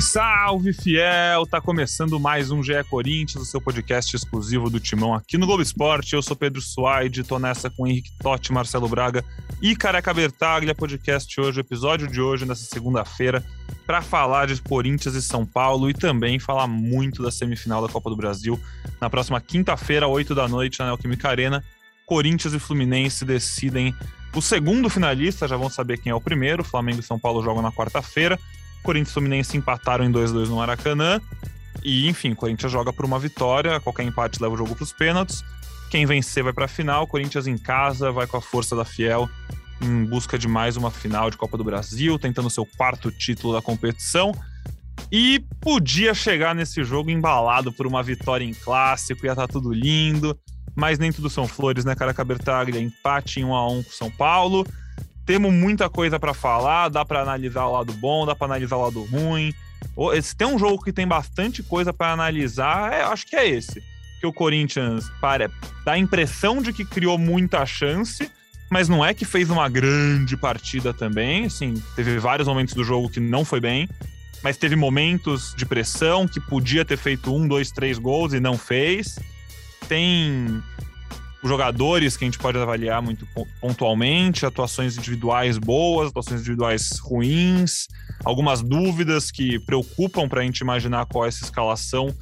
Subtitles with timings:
[0.00, 1.46] Salve, salve, fiel!
[1.46, 5.62] Tá começando mais um GE Corinthians, o seu podcast exclusivo do Timão aqui no Globo
[5.62, 6.14] Esporte.
[6.14, 9.24] Eu sou Pedro Suaide, tô nessa com Henrique Totti, Marcelo Braga
[9.60, 10.74] e Careca Bertaglia.
[10.74, 13.44] Podcast hoje, episódio de hoje, nessa segunda-feira,
[13.86, 18.10] para falar de Corinthians e São Paulo e também falar muito da semifinal da Copa
[18.10, 18.60] do Brasil.
[19.00, 21.64] Na próxima quinta-feira, 8 da noite, na Neoquímica Arena,
[22.06, 23.94] Corinthians e Fluminense decidem
[24.34, 26.62] o segundo finalista, já vão saber quem é o primeiro.
[26.62, 28.38] Flamengo e São Paulo jogam na quarta-feira.
[28.82, 31.20] Corinthians e Fluminense empataram em 2-2 no Maracanã.
[31.82, 35.44] E, enfim, Corinthians joga por uma vitória, qualquer empate leva o jogo para os pênaltis.
[35.90, 37.06] Quem vencer vai para a final.
[37.06, 39.28] Corinthians em casa vai com a força da Fiel
[39.80, 43.62] em busca de mais uma final de Copa do Brasil, tentando seu quarto título da
[43.62, 44.32] competição.
[45.10, 49.72] E podia chegar nesse jogo embalado por uma vitória em clássico, ia estar tá tudo
[49.72, 50.38] lindo,
[50.74, 52.12] mas nem tudo são flores, né, cara?
[52.12, 54.66] Cabertaglia, empate em 1 a 1 com São Paulo.
[55.28, 58.84] Temos muita coisa para falar, dá para analisar o lado bom, dá para analisar o
[58.84, 59.52] lado ruim.
[60.22, 63.82] Se tem um jogo que tem bastante coisa para analisar, é, acho que é esse.
[64.22, 65.50] Que o Corinthians para,
[65.84, 68.30] dá a impressão de que criou muita chance,
[68.70, 71.44] mas não é que fez uma grande partida também.
[71.44, 73.86] Assim, teve vários momentos do jogo que não foi bem,
[74.42, 78.56] mas teve momentos de pressão que podia ter feito um, dois, três gols e não
[78.56, 79.18] fez.
[79.86, 80.62] Tem
[81.42, 83.26] jogadores que a gente pode avaliar muito
[83.60, 87.86] pontualmente, atuações individuais boas, atuações individuais ruins,
[88.24, 92.14] algumas dúvidas que preocupam para a gente imaginar qual é essa escalação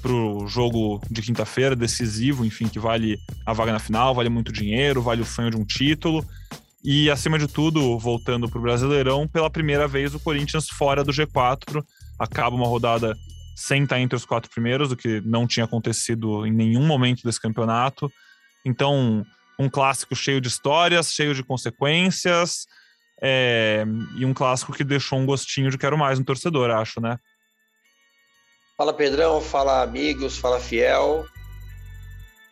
[0.00, 4.52] para o jogo de quinta-feira, decisivo, enfim, que vale a vaga na final, vale muito
[4.52, 6.26] dinheiro, vale o sonho de um título.
[6.84, 11.12] E, acima de tudo, voltando para o Brasileirão, pela primeira vez o Corinthians fora do
[11.12, 11.84] G4,
[12.18, 13.16] acaba uma rodada
[13.54, 17.40] sem estar entre os quatro primeiros, o que não tinha acontecido em nenhum momento desse
[17.40, 18.10] campeonato.
[18.64, 19.24] Então,
[19.58, 22.66] um clássico cheio de histórias, cheio de consequências,
[23.20, 23.84] é,
[24.16, 27.16] e um clássico que deixou um gostinho de quero mais no torcedor, acho, né?
[28.76, 31.24] Fala Pedrão, fala amigos, fala fiel.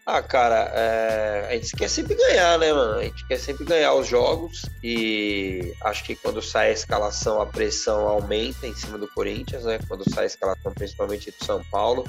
[0.06, 2.99] Ah, cara, é, a gente quer sempre ganhar, né, mano?
[2.99, 7.47] A gente quer sempre ganhar os jogos e acho que quando sai a escalação, a
[7.47, 9.78] pressão aumenta em cima do Corinthians, né?
[9.88, 12.04] Quando sai a escalação, principalmente do São Paulo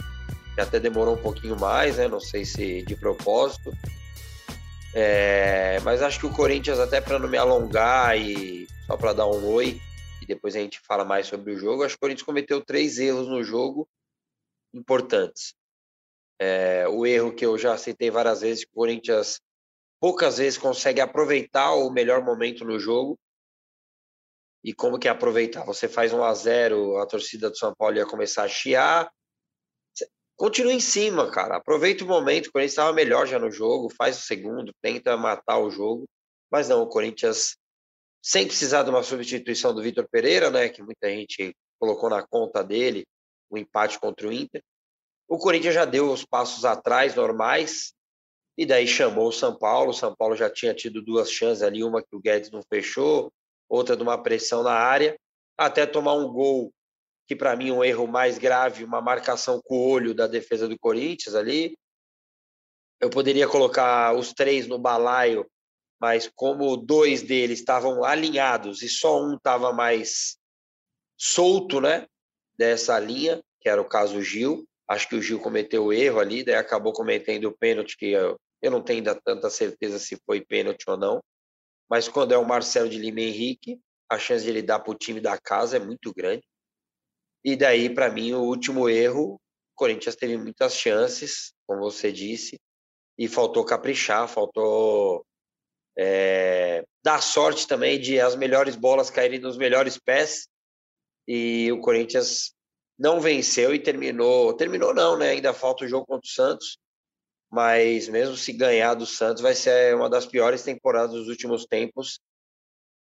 [0.56, 2.08] que até demorou um pouquinho mais, né?
[2.08, 3.72] Não sei se de propósito.
[4.94, 9.28] É, mas acho que o Corinthians, até para não me alongar e só para dar
[9.28, 9.80] um oi,
[10.22, 13.00] e depois a gente fala mais sobre o jogo, acho que o Corinthians cometeu três
[13.00, 13.88] erros no jogo
[14.74, 15.54] importantes.
[16.40, 19.40] É, o erro que eu já citei várias vezes, que o Corinthians
[20.00, 23.18] poucas vezes consegue aproveitar o melhor momento no jogo.
[24.64, 25.64] E como que é aproveitar?
[25.66, 29.10] Você faz um a 0 a torcida do São Paulo ia começar a chiar,
[30.42, 31.58] continua em cima, cara.
[31.58, 32.48] Aproveita o momento.
[32.48, 36.06] O Corinthians estava melhor já no jogo, faz o segundo, tenta matar o jogo.
[36.52, 37.56] Mas não, o Corinthians,
[38.24, 42.64] sem precisar de uma substituição do Vitor Pereira, né, que muita gente colocou na conta
[42.64, 43.06] dele,
[43.52, 44.64] o empate contra o Inter.
[45.28, 47.94] O Corinthians já deu os passos atrás normais
[48.58, 49.92] e daí chamou o São Paulo.
[49.92, 53.32] O São Paulo já tinha tido duas chances ali, uma que o Guedes não fechou,
[53.70, 55.16] outra de uma pressão na área,
[55.56, 56.74] até tomar um gol
[57.28, 60.78] que para mim um erro mais grave, uma marcação com o olho da defesa do
[60.78, 61.78] Corinthians ali.
[63.00, 65.50] Eu poderia colocar os três no balaio,
[66.00, 70.38] mas como dois deles estavam alinhados e só um estava mais
[71.18, 72.08] solto, né,
[72.58, 74.68] dessa linha, que era o caso Gil.
[74.88, 78.72] Acho que o Gil cometeu erro ali, daí acabou cometendo o pênalti que eu, eu
[78.72, 81.24] não tenho ainda tanta certeza se foi pênalti ou não.
[81.90, 84.98] Mas quando é o Marcelo de Lima Henrique, a chance de ele dar para o
[84.98, 86.44] time da casa é muito grande.
[87.44, 89.40] E daí, para mim, o último erro, o
[89.76, 92.60] Corinthians teve muitas chances, como você disse,
[93.18, 95.26] e faltou caprichar, faltou
[95.98, 100.48] é, dar sorte também de as melhores bolas caírem nos melhores pés.
[101.28, 102.54] E o Corinthians
[102.98, 104.54] não venceu e terminou.
[104.56, 105.30] Terminou não, né?
[105.32, 106.78] Ainda falta o jogo contra o Santos.
[107.50, 112.20] Mas mesmo se ganhar do Santos, vai ser uma das piores temporadas dos últimos tempos.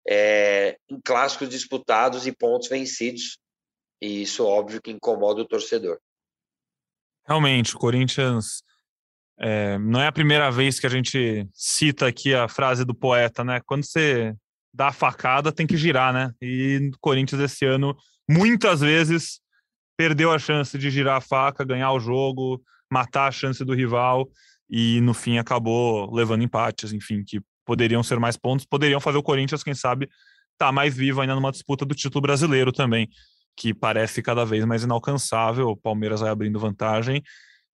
[0.08, 3.38] É, em clássicos disputados e pontos vencidos.
[4.06, 5.98] E isso, óbvio, que incomoda o torcedor.
[7.28, 8.62] Realmente, o Corinthians.
[9.40, 13.44] É, não é a primeira vez que a gente cita aqui a frase do poeta,
[13.44, 13.60] né?
[13.66, 14.36] Quando você
[14.72, 16.31] dá a facada, tem que girar, né?
[16.40, 17.98] E o Corinthians esse ano,
[18.30, 19.42] muitas vezes,
[19.98, 24.30] perdeu a chance de girar a faca, ganhar o jogo, matar a chance do rival
[24.69, 29.24] e no fim acabou levando empates, enfim, que poderiam ser mais pontos, poderiam fazer o
[29.24, 33.10] Corinthians, quem sabe, estar tá mais vivo ainda numa disputa do título brasileiro também
[33.56, 35.69] que parece cada vez mais inalcançável.
[35.69, 37.24] O Palmeiras vai abrindo vantagem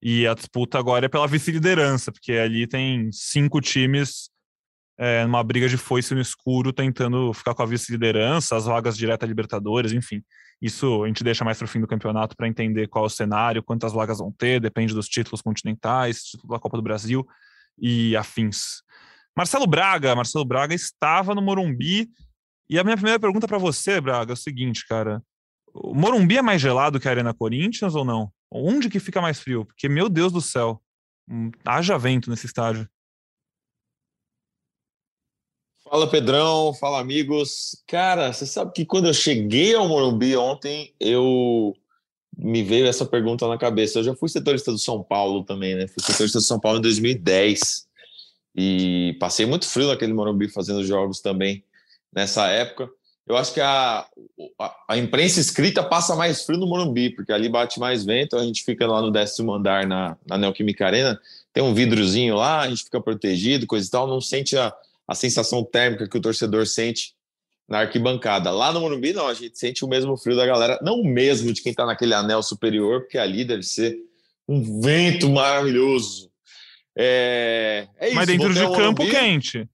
[0.02, 4.30] e a disputa agora é pela vice-liderança, porque ali tem cinco times
[4.98, 9.28] é, numa briga de foice no escuro, tentando ficar com a vice-liderança, as vagas diretas
[9.28, 10.24] Libertadores, enfim.
[10.62, 13.10] Isso a gente deixa mais para o fim do campeonato para entender qual é o
[13.10, 17.26] cenário, quantas vagas vão ter, depende dos títulos continentais, título da Copa do Brasil
[17.80, 18.84] e afins.
[19.36, 22.10] Marcelo Braga, Marcelo Braga estava no Morumbi.
[22.70, 25.22] E a minha primeira pergunta para você, Braga, é o seguinte, cara.
[25.74, 28.32] O Morumbi é mais gelado que a Arena Corinthians ou não?
[28.50, 29.66] Onde que fica mais frio?
[29.66, 30.82] Porque, meu Deus do céu,
[31.30, 32.90] hum, haja vento nesse estádio.
[35.84, 37.84] Fala Pedrão, fala amigos.
[37.88, 41.76] Cara, você sabe que quando eu cheguei ao Morumbi ontem, eu
[42.38, 44.00] me veio essa pergunta na cabeça.
[44.00, 45.88] Eu já fui setorista do São Paulo também, né?
[45.88, 47.88] Fui setorista do São Paulo em 2010
[48.56, 51.64] e passei muito frio naquele Morumbi fazendo jogos também
[52.14, 52.90] nessa época.
[53.32, 54.06] Eu acho que a,
[54.60, 58.44] a, a, imprensa escrita passa mais frio no Morumbi, porque ali bate mais vento, a
[58.44, 61.18] gente fica lá no décimo andar na, na Neoquímica Arena,
[61.54, 64.74] tem um vidrozinho lá, a gente fica protegido, coisa e tal, não sente a,
[65.08, 67.14] a sensação térmica que o torcedor sente
[67.70, 68.52] na arquibancada.
[68.52, 71.54] Lá no Morumbi, não, a gente sente o mesmo frio da galera, não o mesmo
[71.54, 73.98] de quem está naquele anel superior, porque ali deve ser
[74.46, 76.30] um vento maravilhoso.
[76.94, 79.66] É, é isso, Mas dentro de campo quente.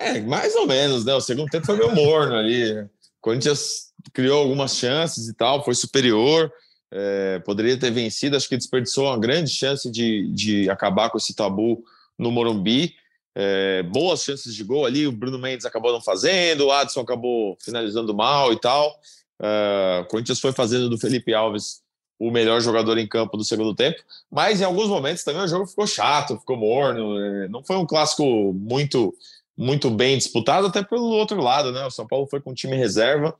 [0.00, 1.14] É, mais ou menos, né?
[1.14, 2.72] O segundo tempo foi meio morno ali.
[2.72, 2.88] O
[3.20, 6.50] Corinthians criou algumas chances e tal, foi superior,
[6.90, 11.34] é, poderia ter vencido, acho que desperdiçou uma grande chance de, de acabar com esse
[11.34, 11.84] tabu
[12.18, 12.94] no Morumbi.
[13.34, 17.58] É, boas chances de gol ali, o Bruno Mendes acabou não fazendo, o Adson acabou
[17.60, 18.98] finalizando mal e tal.
[19.38, 21.82] É, o Corinthians foi fazendo do Felipe Alves
[22.18, 23.98] o melhor jogador em campo do segundo tempo,
[24.30, 27.86] mas em alguns momentos também o jogo ficou chato, ficou morno, é, não foi um
[27.86, 29.14] clássico muito
[29.60, 31.84] muito bem disputado, até pelo outro lado, né?
[31.84, 33.38] O São Paulo foi com time reserva,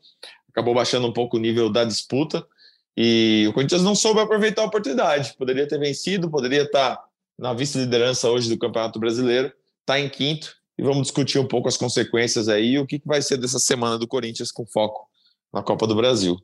[0.51, 2.47] acabou baixando um pouco o nível da disputa
[2.95, 5.35] e o Corinthians não soube aproveitar a oportunidade.
[5.39, 7.03] Poderia ter vencido, poderia estar
[7.39, 9.51] na vice-liderança hoje do Campeonato Brasileiro,
[9.81, 13.39] está em quinto e vamos discutir um pouco as consequências aí o que vai ser
[13.39, 15.09] dessa semana do Corinthians com foco
[15.51, 16.37] na Copa do Brasil.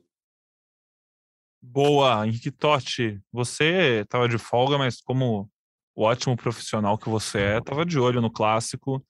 [1.61, 5.47] Boa, Henrique Totti, você estava de folga, mas como
[5.95, 9.05] o ótimo profissional que você é, estava de olho no clássico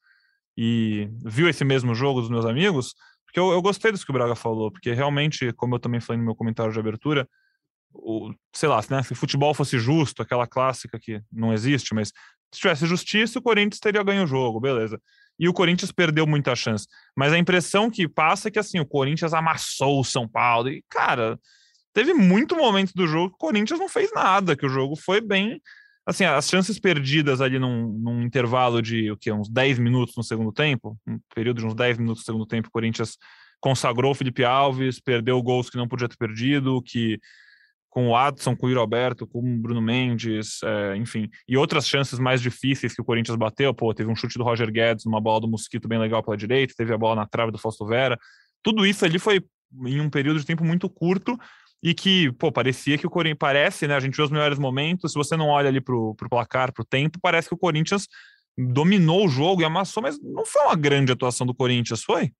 [0.57, 2.95] e viu esse mesmo jogo dos meus amigos,
[3.25, 6.17] porque eu, eu gostei disso que o Braga falou, porque realmente, como eu também falei
[6.17, 7.29] no meu comentário de abertura,
[7.93, 12.09] o, sei lá, né, se futebol fosse justo, aquela clássica que não existe, mas
[12.53, 14.99] se tivesse justiça, o Corinthians teria ganho o jogo, beleza.
[15.39, 16.87] E o Corinthians perdeu muita chance.
[17.15, 20.69] Mas a impressão que passa é que assim, o Corinthians amassou o São Paulo.
[20.69, 21.37] E, cara,
[21.93, 25.21] teve muito momento do jogo que o Corinthians não fez nada, que o jogo foi
[25.21, 25.61] bem
[26.07, 30.23] assim, as chances perdidas ali num, num, intervalo de o que, uns 10 minutos no
[30.23, 33.17] segundo tempo, um período de uns 10 minutos no segundo tempo, o Corinthians
[33.59, 37.19] consagrou o Felipe Alves, perdeu gols que não podia ter perdido, que
[37.89, 41.87] com o Adson, com o Yuri Alberto, com o Bruno Mendes, é, enfim, e outras
[41.87, 45.19] chances mais difíceis que o Corinthians bateu, pô, teve um chute do Roger Guedes, uma
[45.19, 48.17] bola do Mosquito bem legal pela direita, teve a bola na trave do Fausto Vera,
[48.63, 49.43] tudo isso ali foi
[49.85, 51.37] em um período de tempo muito curto,
[51.81, 53.95] e que, pô, parecia que o Corinthians parece, né?
[53.95, 55.11] A gente viu os melhores momentos.
[55.11, 58.07] Se você não olha ali pro, pro placar, pro tempo, parece que o Corinthians
[58.57, 62.31] dominou o jogo e amassou, mas não foi uma grande atuação do Corinthians, foi?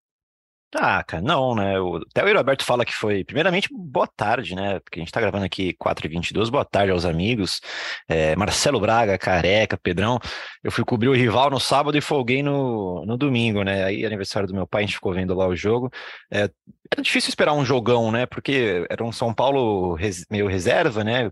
[0.76, 1.80] Ah, cara, não, né?
[1.80, 3.24] O, até o Roberto fala que foi.
[3.24, 4.80] Primeiramente, boa tarde, né?
[4.82, 6.50] Porque a gente tá gravando aqui 4h22.
[6.50, 7.62] Boa tarde aos amigos.
[8.08, 10.20] É, Marcelo Braga, Careca, Pedrão.
[10.62, 13.86] Eu fui cobrir o rival no sábado e folguei no, no domingo, né?
[13.86, 15.90] Aí, aniversário do meu pai, a gente ficou vendo lá o jogo.
[16.32, 16.50] É,
[16.92, 18.26] era difícil esperar um jogão, né?
[18.26, 21.32] Porque era um São Paulo res, meio reserva, né?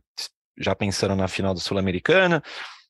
[0.57, 2.41] Já pensando na final do Sul-Americana.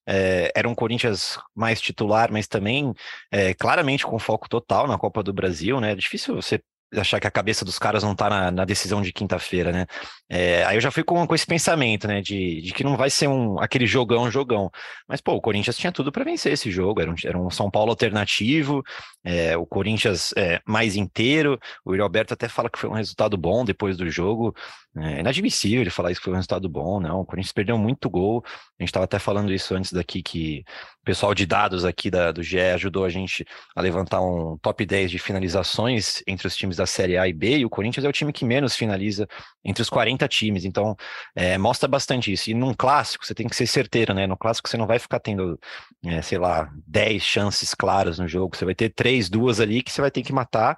[0.08, 2.94] É, era um Corinthians mais titular, mas também
[3.32, 5.92] é, claramente com foco total na Copa do Brasil, né?
[5.92, 6.62] É difícil você
[7.00, 9.86] achar que a cabeça dos caras não está na, na, decisão de quinta-feira, né?
[10.30, 12.22] É, aí eu já fui com, com esse pensamento, né?
[12.22, 14.70] De, de, que não vai ser um aquele jogão, jogão.
[15.08, 17.02] Mas, pô, o Corinthians tinha tudo para vencer esse jogo.
[17.02, 18.84] Era um, era um São Paulo alternativo,
[19.24, 21.60] é, o Corinthians é, mais inteiro.
[21.84, 24.56] O Yuri Alberto até fala que foi um resultado bom depois do jogo.
[24.98, 27.20] É inadmissível ele falar isso que foi um resultado bom, não.
[27.20, 28.42] O Corinthians perdeu muito gol.
[28.46, 30.64] A gente estava até falando isso antes daqui, que
[31.02, 34.86] o pessoal de dados aqui da, do GE ajudou a gente a levantar um top
[34.86, 38.10] 10 de finalizações entre os times da Série A e B, e o Corinthians é
[38.10, 39.28] o time que menos finaliza
[39.66, 40.64] entre os 40 times.
[40.64, 40.96] Então,
[41.36, 42.50] é, mostra bastante isso.
[42.50, 44.26] E num clássico, você tem que ser certeiro, né?
[44.26, 45.60] No clássico, você não vai ficar tendo,
[46.06, 48.56] é, sei lá, 10 chances claras no jogo.
[48.56, 50.78] Você vai ter três, duas ali que você vai ter que matar.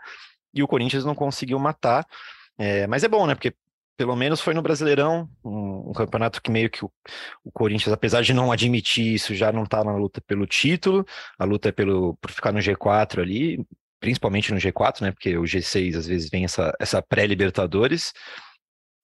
[0.52, 2.04] E o Corinthians não conseguiu matar.
[2.58, 3.36] É, mas é bom, né?
[3.36, 3.54] Porque
[3.98, 6.92] pelo menos foi no Brasileirão, um, um campeonato que meio que o,
[7.44, 11.06] o, Corinthians, apesar de não admitir isso, já não está na luta pelo título,
[11.38, 13.66] a luta é pelo, por ficar no G4 ali,
[14.00, 15.12] principalmente no G4, né?
[15.12, 18.14] Porque o G6 às vezes vem essa, essa pré-Libertadores,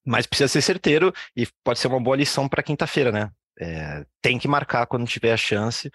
[0.05, 3.31] mas precisa ser certeiro e pode ser uma boa lição para quinta-feira, né?
[3.59, 5.89] É, tem que marcar quando tiver a chance.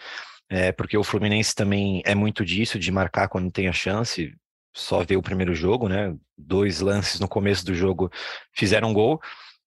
[0.50, 4.34] é, porque o Fluminense também é muito disso, de marcar quando tem a chance.
[4.74, 6.14] Só ver o primeiro jogo, né?
[6.36, 8.10] Dois lances no começo do jogo
[8.52, 9.20] fizeram um gol.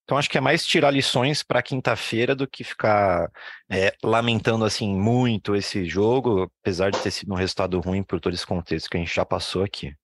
[0.04, 3.32] Então acho que é mais tirar lições para quinta-feira do que ficar
[3.70, 8.34] é, lamentando assim muito esse jogo, apesar de ter sido um resultado ruim por todo
[8.34, 9.96] esse contexto que a gente já passou aqui.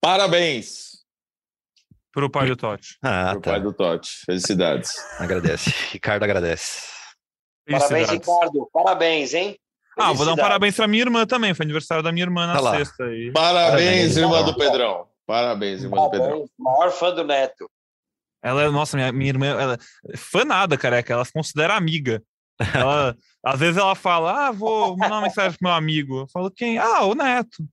[0.00, 0.94] Parabéns!
[2.12, 2.96] Pro pai do Totti.
[3.02, 3.50] Ah, Pro tá.
[3.52, 4.10] pai do Totti.
[4.24, 4.92] Felicidades.
[5.18, 5.70] Agradece.
[5.90, 6.88] Ricardo agradece.
[7.68, 8.68] Parabéns, Ricardo.
[8.72, 9.58] Parabéns, hein?
[9.96, 11.54] Ah, vou dar um parabéns pra minha irmã também.
[11.54, 13.04] Foi aniversário da minha irmã na tá sexta.
[13.04, 13.30] Aí.
[13.32, 15.06] Parabéns, parabéns, irmã do Pedrão.
[15.26, 16.22] Parabéns, irmã parabéns.
[16.22, 16.46] do Pedrão.
[16.58, 17.70] Maior fã do Neto.
[18.42, 19.78] Ela é, nossa, minha, minha irmã, ela
[20.10, 21.12] é fã nada, careca.
[21.12, 22.22] Ela se considera amiga.
[22.74, 26.20] Ela, às vezes ela fala, ah, vou mandar uma mensagem pro meu amigo.
[26.20, 26.76] Eu falo, quem?
[26.78, 27.64] Ah, o Neto.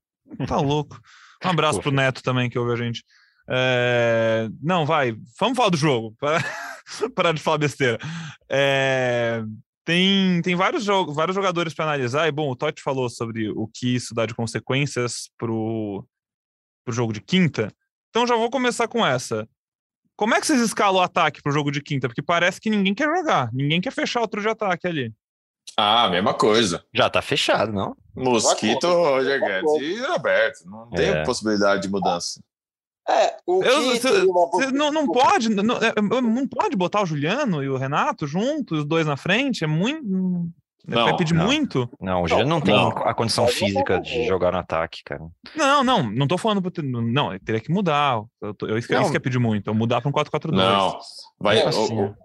[0.47, 0.97] Tá louco.
[1.43, 3.03] Um abraço pro Neto também, que ouve a gente.
[3.49, 4.47] É...
[4.61, 6.15] Não, vai, vamos falar do jogo.
[7.15, 7.99] Parar de falar besteira.
[8.49, 9.43] É...
[9.83, 12.27] Tem, tem vários, jogos, vários jogadores para analisar.
[12.27, 16.05] E, bom, o Totti falou sobre o que isso dá de consequências pro,
[16.85, 17.73] pro jogo de quinta.
[18.09, 19.47] Então já vou começar com essa.
[20.15, 22.07] Como é que vocês escalam o ataque pro jogo de quinta?
[22.07, 25.13] Porque parece que ninguém quer jogar, ninguém quer fechar outro de ataque ali.
[25.77, 26.83] Ah, mesma coisa.
[26.93, 27.95] Já tá fechado, não?
[28.15, 30.69] Mosquito, Roger Guedes e Roberto.
[30.69, 31.23] Não tem é.
[31.23, 32.41] possibilidade de mudança.
[33.09, 37.63] É, o eu, cê, cê não, não pode não, é, não pode botar o Juliano
[37.63, 40.51] e o Renato juntos, os dois na frente, é muito
[40.87, 41.45] não, vai pedir não.
[41.45, 41.89] muito?
[41.99, 45.21] Não, o Juliano não, tem a condição física de jogar no ataque, cara.
[45.55, 46.61] Não, não, não tô falando.
[46.83, 48.21] Não, teria que mudar.
[48.41, 50.51] Eu, eu, isso, isso que é pedir muito, eu mudar para um 4-4-2.
[50.51, 50.99] Não,
[51.39, 51.59] vai.
[51.59, 52.15] É assim, o,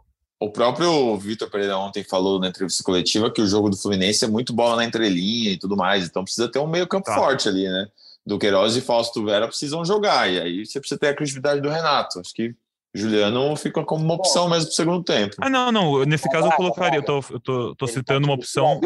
[0.40, 4.28] o próprio Vitor Pereira ontem falou na entrevista coletiva que o jogo do Fluminense é
[4.28, 7.14] muito bola na entrelinha e tudo mais, então precisa ter um meio-campo tá.
[7.14, 7.86] forte ali, né?
[8.26, 11.68] Do Queiroz e Fausto Vera precisam jogar, e aí você precisa ter a criatividade do
[11.68, 12.18] Renato.
[12.18, 12.54] Acho que
[12.92, 15.36] Juliano fica como uma opção mesmo para o segundo tempo.
[15.40, 16.04] Ah, não, não.
[16.04, 18.80] Nesse caso eu colocaria, eu tô, eu tô, tô citando uma opção.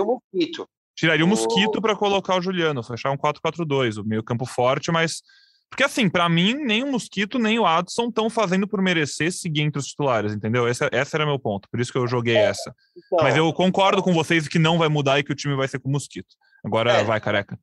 [0.95, 5.23] Tiraria o mosquito para colocar o Juliano, fechar um 4-4-2, o meio campo forte, mas
[5.71, 9.63] porque, assim, para mim, nem o Mosquito nem o Adson estão fazendo por merecer seguir
[9.63, 10.69] entre os titulares, entendeu?
[10.69, 12.75] Esse, esse era meu ponto, por isso que eu joguei é, essa.
[12.97, 15.69] Então, Mas eu concordo com vocês que não vai mudar e que o time vai
[15.69, 16.35] ser com o Mosquito.
[16.65, 17.57] Agora é, vai, careca.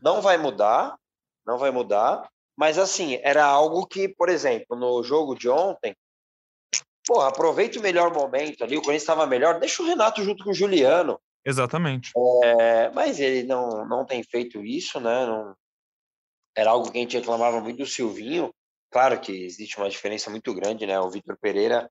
[0.00, 0.94] Não vai mudar,
[1.48, 2.28] não vai mudar.
[2.54, 5.96] Mas, assim, era algo que, por exemplo, no jogo de ontem,
[7.06, 10.50] pô, aproveite o melhor momento ali, o Corinthians estava melhor, deixa o Renato junto com
[10.50, 11.18] o Juliano.
[11.44, 12.12] Exatamente.
[12.44, 15.24] É, mas ele não, não tem feito isso, né?
[15.24, 15.56] Não,
[16.54, 18.52] era algo que a gente reclamava muito do Silvinho.
[18.90, 21.00] Claro que existe uma diferença muito grande, né?
[21.00, 21.90] O Vitor Pereira,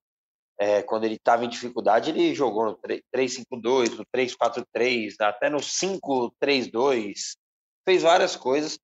[0.60, 2.80] é, quando ele estava em dificuldade, ele jogou no
[3.16, 7.38] 3-5-2, no 3-4-3, até no 5-3-2,
[7.88, 8.78] fez várias coisas.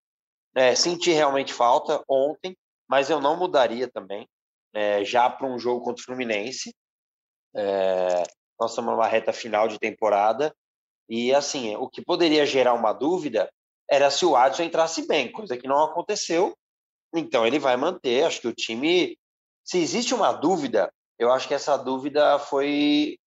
[0.55, 2.55] É, senti realmente falta ontem,
[2.88, 4.27] mas eu não mudaria também,
[4.74, 6.74] é, já para um jogo contra o Fluminense.
[7.55, 8.24] É,
[8.60, 10.53] nós estamos numa reta final de temporada
[11.10, 13.50] e, assim, o que poderia gerar uma dúvida
[13.89, 16.55] era se o Adson entrasse bem, coisa que não aconteceu.
[17.13, 18.24] Então ele vai manter.
[18.24, 19.17] Acho que o time.
[19.63, 23.17] Se existe uma dúvida, eu acho que essa dúvida foi.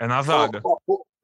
[0.00, 0.62] É na zaga.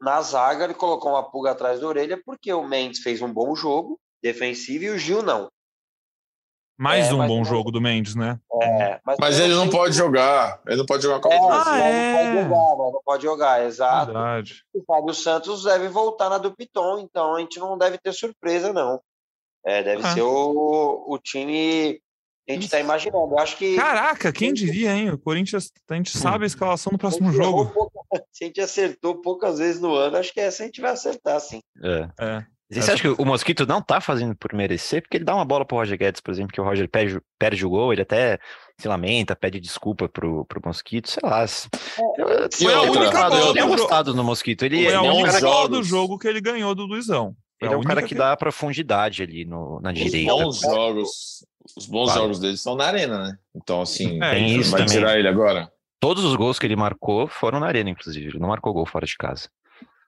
[0.00, 3.54] Na zaga, ele colocou uma pulga atrás da orelha, porque o Mendes fez um bom
[3.54, 5.48] jogo defensivo e o Gil não.
[6.78, 8.38] Mais é, um bom jogo do Mendes, né?
[8.60, 10.60] É, mas, mas ele não pode jogar.
[10.66, 12.34] Ele não pode jogar com é, ah, é.
[12.34, 14.12] Não pode jogar, não pode jogar, exato.
[14.12, 14.62] Verdade.
[14.74, 18.74] O Fábio Santos deve voltar na do Piton, então a gente não deve ter surpresa,
[18.74, 19.00] não.
[19.64, 20.12] É, deve ah.
[20.12, 21.98] ser o, o time
[22.46, 23.32] que a gente está imaginando.
[23.32, 23.74] Eu acho que.
[23.76, 25.10] Caraca, quem diria, hein?
[25.10, 27.70] O Corinthians, a gente sabe a escalação do próximo jogo.
[27.70, 27.98] Pouca,
[28.30, 31.40] se a gente acertou poucas vezes no ano, acho que essa a gente vai acertar,
[31.40, 31.60] sim.
[31.82, 32.08] É.
[32.20, 32.46] é.
[32.68, 35.00] Você acha que o Mosquito não tá fazendo por merecer?
[35.00, 37.64] Porque ele dá uma bola pro Roger Guedes, por exemplo, que o Roger perde, perde
[37.64, 38.40] o gol, ele até
[38.76, 41.44] se lamenta, pede desculpa pro, pro Mosquito, sei lá.
[42.18, 43.36] Eu, foi a única bola.
[43.36, 44.64] Eu tenho gostado no Mosquito.
[44.64, 47.36] Ele é a única bola do jogo que ele ganhou do Luizão.
[47.60, 50.32] Ele é um cara que, que dá profundidade ali no, na os direita.
[50.32, 51.46] Bons jogos,
[51.76, 52.20] os bons claro.
[52.22, 53.38] jogos dele são na arena, né?
[53.54, 54.98] Então, assim, é, tem isso vai também.
[54.98, 55.70] tirar ele agora.
[55.98, 58.26] Todos os gols que ele marcou foram na arena, inclusive.
[58.26, 59.48] Ele não marcou gol fora de casa.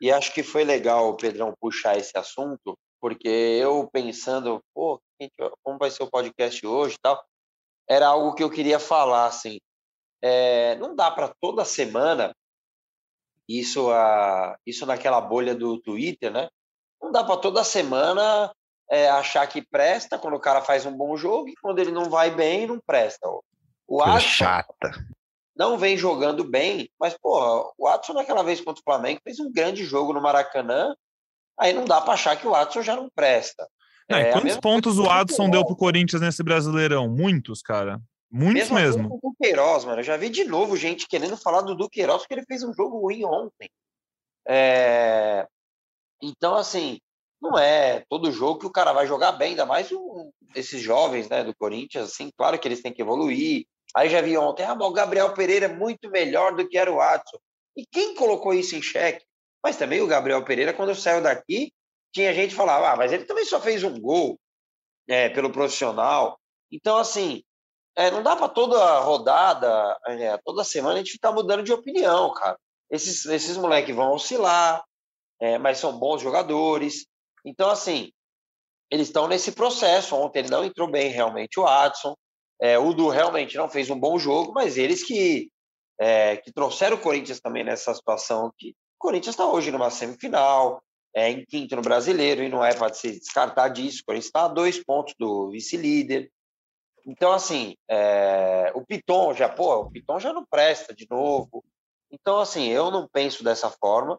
[0.01, 5.01] E acho que foi legal o Pedrão puxar esse assunto, porque eu pensando, pô,
[5.63, 7.23] como vai ser o podcast hoje e tal,
[7.89, 9.59] era algo que eu queria falar, assim,
[10.23, 12.35] é, não dá para toda semana,
[13.49, 16.49] isso, a, isso naquela bolha do Twitter, né?
[17.01, 18.53] Não dá para toda semana
[18.91, 22.11] é, achar que presta quando o cara faz um bom jogo e quando ele não
[22.11, 23.27] vai bem, não presta.
[23.87, 24.91] O Adson chata.
[25.59, 29.51] Não vem jogando bem, mas, porra, o Adson naquela vez contra o Flamengo fez um
[29.51, 30.95] grande jogo no Maracanã
[31.59, 33.69] aí não dá para achar que o Adson já não presta.
[34.09, 37.09] Não, é, quantos pontos o Adson deu pro Corinthians nesse Brasileirão?
[37.09, 38.01] Muitos, cara.
[38.31, 39.03] Muitos mesmo.
[39.03, 39.19] mesmo.
[39.23, 40.01] O Queiroz, mano.
[40.01, 43.01] Eu já vi de novo gente querendo falar do Duqueiroz porque ele fez um jogo
[43.01, 43.69] ruim ontem.
[44.47, 45.47] É...
[46.23, 46.99] Então, assim,
[47.41, 49.91] não é todo jogo que o cara vai jogar bem, ainda mais
[50.55, 53.67] esses jovens né, do Corinthians, assim, claro que eles têm que evoluir.
[53.95, 56.97] Aí já vi ontem, ah, o Gabriel Pereira é muito melhor do que era o
[56.97, 57.39] Watson.
[57.77, 59.25] E quem colocou isso em xeque?
[59.63, 61.73] Mas também o Gabriel Pereira, quando eu saio daqui,
[62.13, 64.39] tinha gente que falava, ah, mas ele também só fez um gol
[65.09, 66.39] é, pelo profissional.
[66.71, 67.43] Então, assim,
[67.97, 72.33] é, não dá para toda rodada, é, toda semana a gente ficar mudando de opinião,
[72.33, 72.59] cara.
[72.91, 74.85] Esses, esses moleques vão oscilar,
[75.41, 77.07] é, mas são bons jogadores.
[77.45, 78.13] Então, assim,
[78.91, 80.15] eles estão nesse processo.
[80.17, 82.17] Ontem ele não entrou bem, realmente, o Adson.
[82.61, 85.51] É, o Du realmente não fez um bom jogo, mas eles que,
[85.99, 90.83] é, que trouxeram o Corinthians também nessa situação que o Corinthians está hoje numa semifinal,
[91.15, 94.01] é, em quinto no brasileiro, e não é para se descartar disso.
[94.03, 96.31] O Corinthians está a dois pontos do vice-líder.
[97.07, 101.65] Então, assim, é, o Piton já, pô, o Piton já não presta de novo.
[102.11, 104.19] Então, assim, eu não penso dessa forma.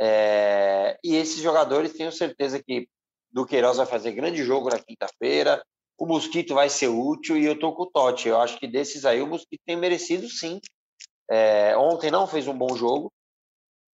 [0.00, 2.88] É, e esses jogadores, tenho certeza que
[3.30, 5.64] do vai fazer grande jogo na quinta-feira.
[5.98, 8.28] O Mosquito vai ser útil e eu tô com o Totti.
[8.28, 10.60] Eu acho que desses aí o Mosquito tem merecido sim.
[11.30, 13.12] É, ontem não fez um bom jogo,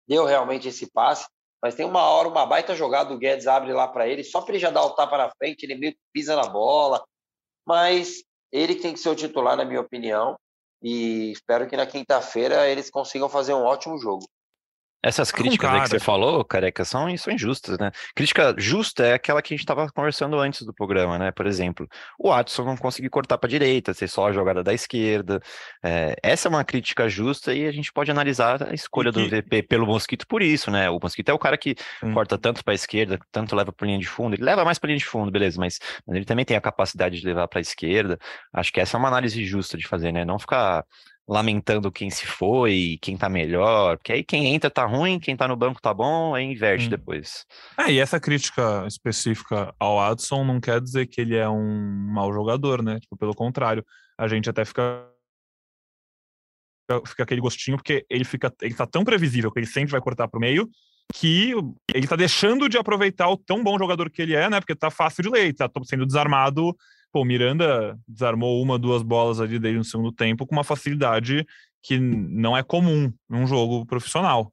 [0.07, 1.27] deu realmente esse passe,
[1.63, 4.53] mas tem uma hora, uma baita jogada, o Guedes abre lá para ele, só para
[4.55, 7.03] ele já dar o tapa na frente, ele meio que pisa na bola.
[7.67, 10.37] Mas ele tem que ser o titular, na minha opinião,
[10.83, 14.27] e espero que na quinta-feira eles consigam fazer um ótimo jogo.
[15.03, 17.91] Essas críticas que você falou, careca, são, são injustas, né?
[18.15, 21.33] Crítica justa é aquela que a gente estava conversando antes do programa, né?
[21.33, 24.73] Por exemplo, o Watson não conseguir cortar para a direita, ser só a jogada da
[24.73, 25.43] esquerda.
[25.83, 29.21] É, essa é uma crítica justa e a gente pode analisar a escolha que...
[29.21, 30.89] do VP pelo Mosquito por isso, né?
[30.89, 32.15] O Mosquito é o cara que hum.
[32.15, 34.37] corta tanto para a esquerda, tanto leva para linha de fundo.
[34.37, 37.21] Ele leva mais para linha de fundo, beleza, mas, mas ele também tem a capacidade
[37.21, 38.19] de levar para a esquerda.
[38.53, 40.25] Acho que essa é uma análise justa de fazer, né?
[40.25, 40.85] Não ficar
[41.29, 45.47] lamentando quem se foi, quem tá melhor, porque aí quem entra tá ruim, quem tá
[45.47, 46.91] no banco tá bom, aí inverte hum.
[46.91, 47.47] depois.
[47.79, 52.33] É, e essa crítica específica ao Adson não quer dizer que ele é um mau
[52.33, 52.99] jogador, né?
[53.01, 53.85] Tipo, pelo contrário,
[54.19, 55.09] a gente até fica
[57.07, 60.29] fica aquele gostinho porque ele fica ele tá tão previsível que ele sempre vai cortar
[60.29, 60.69] pro meio
[61.15, 61.53] que
[61.95, 64.61] ele tá deixando de aproveitar o tão bom jogador que ele é, né?
[64.61, 66.75] Porque tá fácil de ler, tá sendo desarmado
[67.13, 71.47] Pô, o Miranda desarmou uma, duas bolas ali dele no segundo tempo com uma facilidade
[71.83, 74.53] que não é comum num jogo profissional.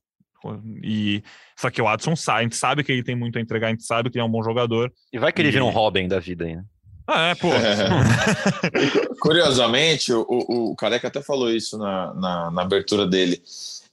[0.84, 1.22] E
[1.58, 3.72] só que o Adson sabe, a gente sabe que ele tem muito a entregar, a
[3.72, 4.92] gente sabe que ele é um bom jogador.
[5.12, 5.52] E vai que ele e...
[5.52, 6.64] vira um Robin da vida aí, né?
[7.12, 7.48] Ah, é, pô.
[9.20, 13.42] Curiosamente, o, o, Careca até falou isso na, na, na abertura dele.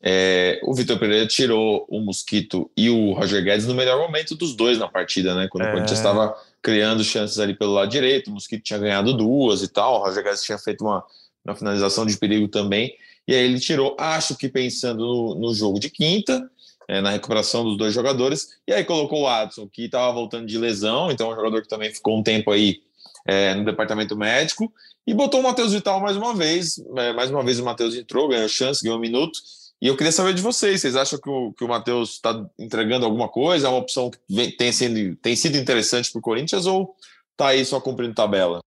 [0.03, 4.55] É, o Vitor Pereira tirou o Mosquito e o Roger Guedes no melhor momento dos
[4.55, 5.49] dois na partida, né?
[5.51, 5.69] Quando é...
[5.69, 9.69] o Corinthians estava criando chances ali pelo lado direito, o Mosquito tinha ganhado duas e
[9.69, 11.05] tal, o Roger Guedes tinha feito uma,
[11.45, 12.93] uma finalização de perigo também,
[13.25, 16.51] e aí ele tirou, acho que pensando no, no jogo de quinta,
[16.89, 20.59] é, na recuperação dos dois jogadores, e aí colocou o Adson, que estava voltando de
[20.59, 22.81] lesão, então é um jogador que também ficou um tempo aí
[23.25, 24.73] é, no departamento médico,
[25.07, 28.27] e botou o Matheus Vital mais uma vez, é, mais uma vez o Matheus entrou,
[28.27, 29.39] ganhou chance, ganhou um minuto,
[29.81, 33.05] e eu queria saber de vocês, vocês acham que o, que o Matheus está entregando
[33.05, 33.67] alguma coisa?
[33.67, 36.97] É uma opção que vem, tem, sido, tem sido interessante para o Corinthians ou
[37.33, 38.61] está aí só cumprindo tabela?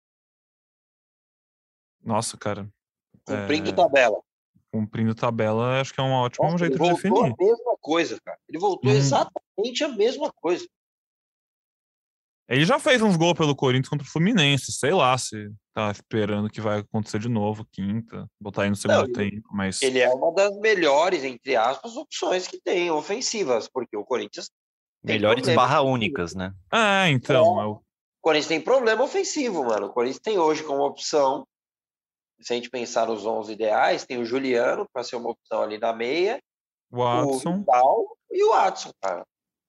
[2.04, 2.68] Nossa, cara.
[3.26, 3.74] Cumprindo é...
[3.74, 4.18] tabela.
[4.70, 7.16] Cumprindo tabela, acho que é um ótimo Nossa, jeito de definir.
[7.16, 8.40] Ele voltou a mesma coisa, cara.
[8.50, 8.96] Ele voltou hum.
[8.96, 10.68] exatamente a mesma coisa.
[12.50, 16.50] Ele já fez uns gols pelo Corinthians contra o Fluminense, sei lá se tá esperando
[16.50, 19.82] que vai acontecer de novo, quinta, botar aí no segundo Não, tempo, mas...
[19.82, 24.50] Ele é uma das melhores, entre aspas, opções que tem ofensivas, porque o Corinthians...
[25.04, 26.54] Melhores barra únicas, né?
[26.72, 27.62] É, então...
[27.62, 27.82] É, O
[28.22, 29.88] Corinthians tem problema ofensivo, mano.
[29.88, 31.46] O Corinthians tem hoje como opção,
[32.40, 35.78] se a gente pensar nos 11 ideais, tem o Juliano para ser uma opção ali
[35.78, 36.42] na meia,
[36.90, 37.50] o Watson.
[37.50, 39.26] o Vidal e o Watson, cara.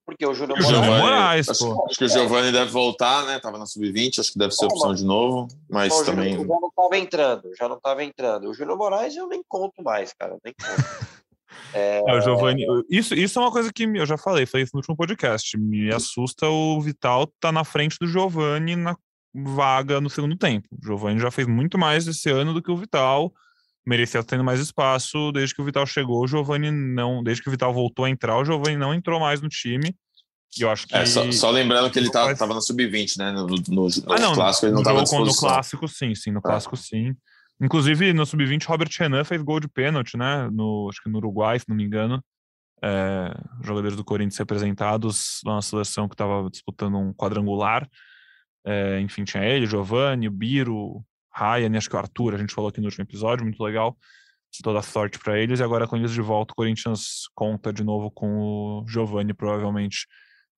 [0.08, 1.02] Porque o Júnior Moraes.
[1.02, 3.38] Moraes acho, acho, que o Giovanni deve voltar, né?
[3.38, 6.32] Tava na sub-20, acho que deve ser opção de novo, mas não, também.
[6.32, 8.48] Já não estava entrando, já não estava entrando.
[8.48, 11.18] O Júnior Moraes eu nem conto mais, cara, nem conto.
[11.74, 12.02] É...
[12.06, 14.78] É, o Giovanni, isso, isso é uma coisa que eu já falei, falei isso no
[14.78, 15.58] último podcast.
[15.58, 18.96] Me assusta o Vital tá na frente do Giovanni na
[19.34, 20.68] vaga no segundo tempo.
[20.72, 23.32] O Giovanni já fez muito mais esse ano do que o Vital
[23.88, 26.22] merecia tendo mais espaço desde que o Vital chegou.
[26.22, 29.40] O Giovani não, desde que o Vital voltou a entrar, o Giovani não entrou mais
[29.40, 29.96] no time.
[30.58, 30.94] E eu acho que.
[30.94, 32.54] É, só, só, lembrando que ele estava faz...
[32.54, 33.32] na sub-20, né?
[33.32, 36.30] No, no, no ah, não, clássico ele não estava No clássico, sim, sim.
[36.30, 36.42] No é.
[36.42, 37.14] clássico, sim.
[37.60, 40.48] Inclusive, no sub-20, Robert Renan fez gol de pênalti, né?
[40.52, 42.22] No, acho que no Uruguai, se não me engano.
[42.82, 47.88] É, jogadores do Corinthians representados na seleção que estava disputando um quadrangular.
[48.64, 51.04] É, enfim, tinha ele, Giovanni, o Biro,
[51.38, 53.96] Ryan, acho que o Arthur, a gente falou aqui no último episódio, muito legal.
[54.62, 55.60] Toda sorte para eles.
[55.60, 60.06] E agora, com eles de volta, o Corinthians conta de novo com o Giovanni, provavelmente,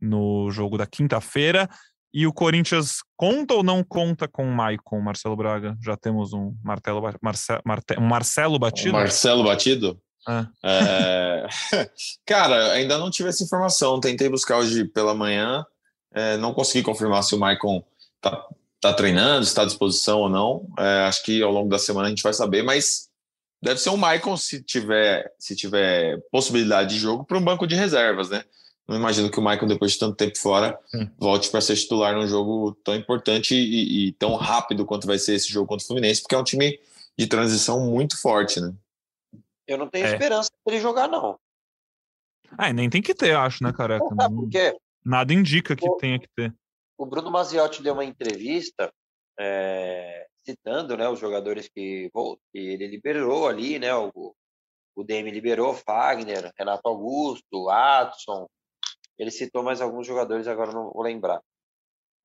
[0.01, 1.69] no jogo da quinta-feira.
[2.13, 5.77] E o Corinthians conta ou não conta com o Maicon, Marcelo Braga?
[5.83, 8.93] Já temos um, martelo, Marce, Marte, um Marcelo batido?
[8.93, 10.01] Marcelo batido?
[10.29, 10.47] É.
[10.65, 11.47] É...
[12.27, 14.01] Cara, ainda não tive essa informação.
[14.01, 15.65] Tentei buscar hoje pela manhã.
[16.13, 17.85] É, não consegui confirmar se o Maicon
[18.21, 18.45] tá,
[18.81, 20.67] tá treinando, está à disposição ou não.
[20.79, 23.09] É, acho que ao longo da semana a gente vai saber, mas
[23.63, 27.75] deve ser o Maicon se tiver, se tiver possibilidade de jogo para um banco de
[27.75, 28.45] reservas, né?
[28.89, 31.09] Não imagino que o Michael, depois de tanto tempo fora, hum.
[31.17, 35.35] volte para ser titular num jogo tão importante e, e, tão rápido quanto vai ser
[35.35, 36.81] esse jogo contra o Fluminense, porque é um time
[37.17, 38.75] de transição muito forte, né?
[39.65, 40.13] Eu não tenho é.
[40.13, 41.39] esperança de ele jogar, não.
[42.59, 44.05] Ah, nem tem que ter, acho, né, careca?
[44.17, 44.77] Sabe por quê?
[45.05, 46.53] Nada indica que o, tenha que ter.
[47.01, 48.93] O Bruno Maziotti deu uma entrevista
[49.41, 52.11] é, citando né, os jogadores que,
[52.53, 53.95] que, ele liberou ali, né?
[53.95, 54.35] O,
[54.95, 58.47] o DM liberou, Fagner, Renato Augusto, Adson,
[59.19, 61.41] ele citou mais alguns jogadores, agora não vou lembrar.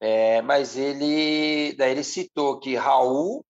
[0.02, 3.46] É, mas ele, daí ele citou que Raul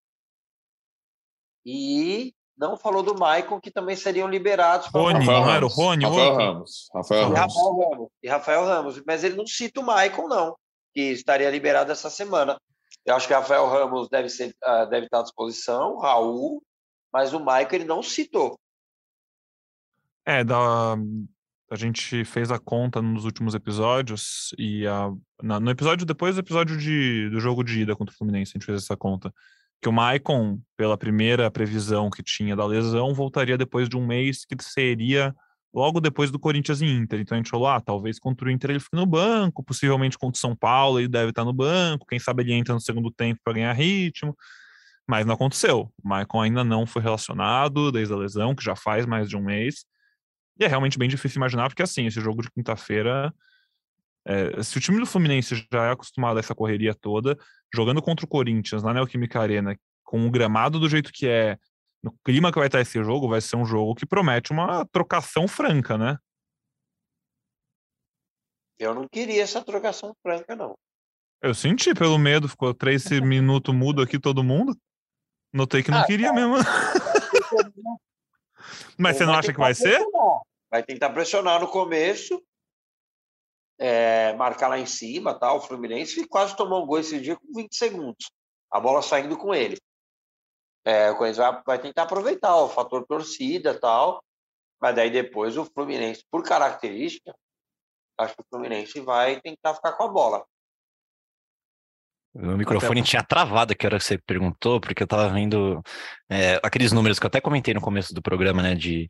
[1.65, 4.89] e não falou do Maicon, que também seriam liberados.
[4.89, 6.05] Rony, não era o Rony?
[6.05, 6.89] Rafael Ramos.
[6.93, 7.39] Rafael Ramos.
[7.39, 8.09] Rafael Ramos.
[8.21, 9.03] E Rafael Ramos.
[9.07, 10.55] Mas ele não cita o Maicon, não,
[10.95, 12.57] que estaria liberado essa semana.
[13.05, 16.63] Eu acho que Rafael Ramos deve, ser, uh, deve estar à disposição, Raul,
[17.11, 18.57] mas o Maicon ele não citou.
[20.25, 20.95] É, da,
[21.69, 25.11] a gente fez a conta nos últimos episódios e a,
[25.43, 28.57] na, no episódio depois do episódio de, do jogo de ida contra o Fluminense, a
[28.57, 29.33] gente fez essa conta.
[29.81, 34.45] Que o Maicon, pela primeira previsão que tinha da lesão, voltaria depois de um mês,
[34.45, 35.35] que seria
[35.75, 37.19] logo depois do Corinthians e Inter.
[37.19, 40.37] Então a gente falou: ah, talvez contra o Inter ele fique no banco, possivelmente contra
[40.37, 43.41] o São Paulo ele deve estar no banco, quem sabe ele entra no segundo tempo
[43.43, 44.35] para ganhar ritmo.
[45.07, 45.91] Mas não aconteceu.
[46.03, 49.41] O Maicon ainda não foi relacionado desde a lesão, que já faz mais de um
[49.41, 49.85] mês.
[50.59, 53.33] E é realmente bem difícil imaginar, porque assim, esse jogo de quinta-feira.
[54.27, 57.37] É, se o time do Fluminense já é acostumado a essa correria toda,
[57.71, 61.59] jogando contra o Corinthians na Neoquímica Arena, com o gramado do jeito que é,
[62.05, 65.47] no clima que vai estar esse jogo, vai ser um jogo que promete uma trocação
[65.47, 66.19] franca, né?
[68.77, 70.77] Eu não queria essa trocação franca, não.
[71.41, 74.77] Eu senti pelo medo, ficou três minutos mudo aqui todo mundo.
[75.51, 76.57] Notei que não ah, queria mesmo.
[78.99, 79.99] Mas você não acha que vai ser?
[80.69, 82.39] Vai tentar pressionar no começo,
[83.79, 85.57] é, marcar lá em cima, tal.
[85.57, 88.29] O Fluminense quase tomou um gol esse dia com 20 segundos.
[88.71, 89.77] A bola saindo com ele.
[90.85, 94.23] É, o Corinthians vai, vai tentar aproveitar o fator torcida tal.
[94.79, 97.33] Mas daí depois o Fluminense, por característica,
[98.19, 100.45] acho que o Fluminense vai tentar ficar com a bola.
[102.35, 105.81] O microfone tinha travado que hora que você perguntou, porque eu tava vendo
[106.29, 108.75] é, aqueles números que eu até comentei no começo do programa, né?
[108.75, 109.07] De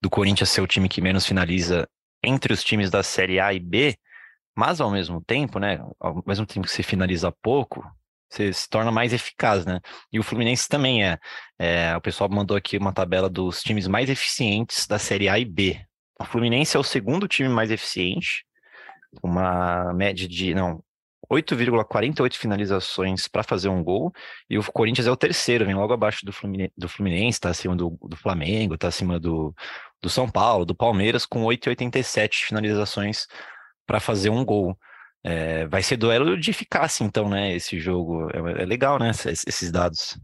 [0.00, 1.88] do Corinthians ser o time que menos finaliza
[2.24, 3.94] entre os times da Série A e B,
[4.56, 5.78] mas ao mesmo tempo, né?
[6.00, 7.84] Ao mesmo tempo que você finaliza pouco,
[8.32, 9.80] você se torna mais eficaz, né?
[10.12, 11.18] E o Fluminense também é.
[11.58, 15.44] é o pessoal mandou aqui uma tabela dos times mais eficientes da Série A e
[15.44, 15.80] B.
[16.18, 18.44] O Fluminense é o segundo time mais eficiente,
[19.22, 20.54] uma média de.
[20.54, 20.82] Não,
[21.30, 24.12] 8,48 finalizações para fazer um gol,
[24.50, 27.74] e o Corinthians é o terceiro, vem logo abaixo do Fluminense, do Fluminense tá acima
[27.74, 29.54] do, do Flamengo, está acima do,
[30.00, 33.26] do São Paulo, do Palmeiras, com 8,87 finalizações
[33.86, 34.76] para fazer um gol.
[35.24, 37.54] É, vai ser duelo de eficácia, então, né?
[37.54, 38.28] Esse jogo.
[38.30, 39.10] É, é legal, né?
[39.10, 40.18] Esses dados.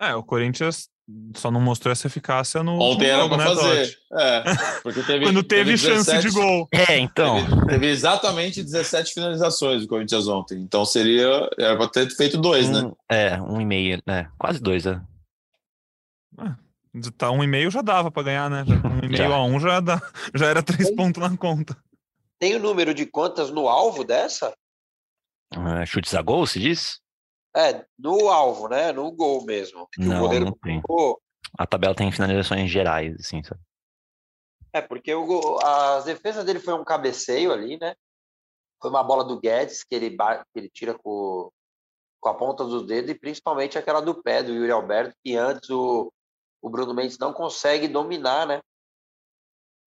[0.00, 0.88] É, o Corinthians
[1.36, 2.80] só não mostrou essa eficácia no.
[2.80, 3.98] Ontem era pra né, fazer.
[4.12, 4.42] É,
[4.82, 6.68] porque teve, Quando teve, teve chance 17, de gol.
[6.72, 7.44] É, então.
[7.44, 10.58] Teve, teve, exatamente 17 finalizações do Corinthians ontem.
[10.60, 11.48] Então seria.
[11.58, 12.80] Era pra ter feito dois, né?
[12.80, 12.94] um, né?
[13.10, 14.28] É, um e meio, né?
[14.38, 15.00] Quase dois, né?
[16.40, 16.54] É,
[17.16, 18.64] tá um e meio já dava pra ganhar, né?
[18.84, 20.00] Um e meio a um já, dá,
[20.34, 21.76] já era três pontos na conta.
[22.38, 24.56] Tem o número de contas no alvo dessa?
[25.54, 27.00] Uh, chutes a gol, se diz?
[27.56, 28.92] É, no alvo, né?
[28.92, 29.88] No gol mesmo.
[29.96, 30.82] Não, o goleiro não tem.
[31.58, 33.60] A tabela tem finalizações gerais, assim, sabe?
[34.72, 37.94] É, porque o, a defesa dele foi um cabeceio ali, né?
[38.80, 41.50] Foi uma bola do Guedes que ele, que ele tira com,
[42.20, 45.70] com a ponta do dedo e principalmente aquela do pé do Yuri Alberto, que antes
[45.70, 46.12] o,
[46.60, 48.60] o Bruno Mendes não consegue dominar, né?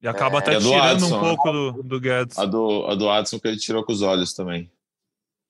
[0.02, 2.38] E acaba é, até tirando Adson, um pouco do, do Guedes.
[2.38, 4.72] A do, a do Adson que ele tirou com os olhos também.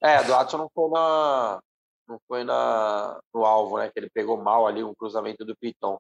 [0.02, 1.60] É, a do Adson não foi na,
[2.08, 3.90] não foi na, no alvo, né?
[3.90, 6.00] Que ele pegou mal ali um cruzamento do Piton.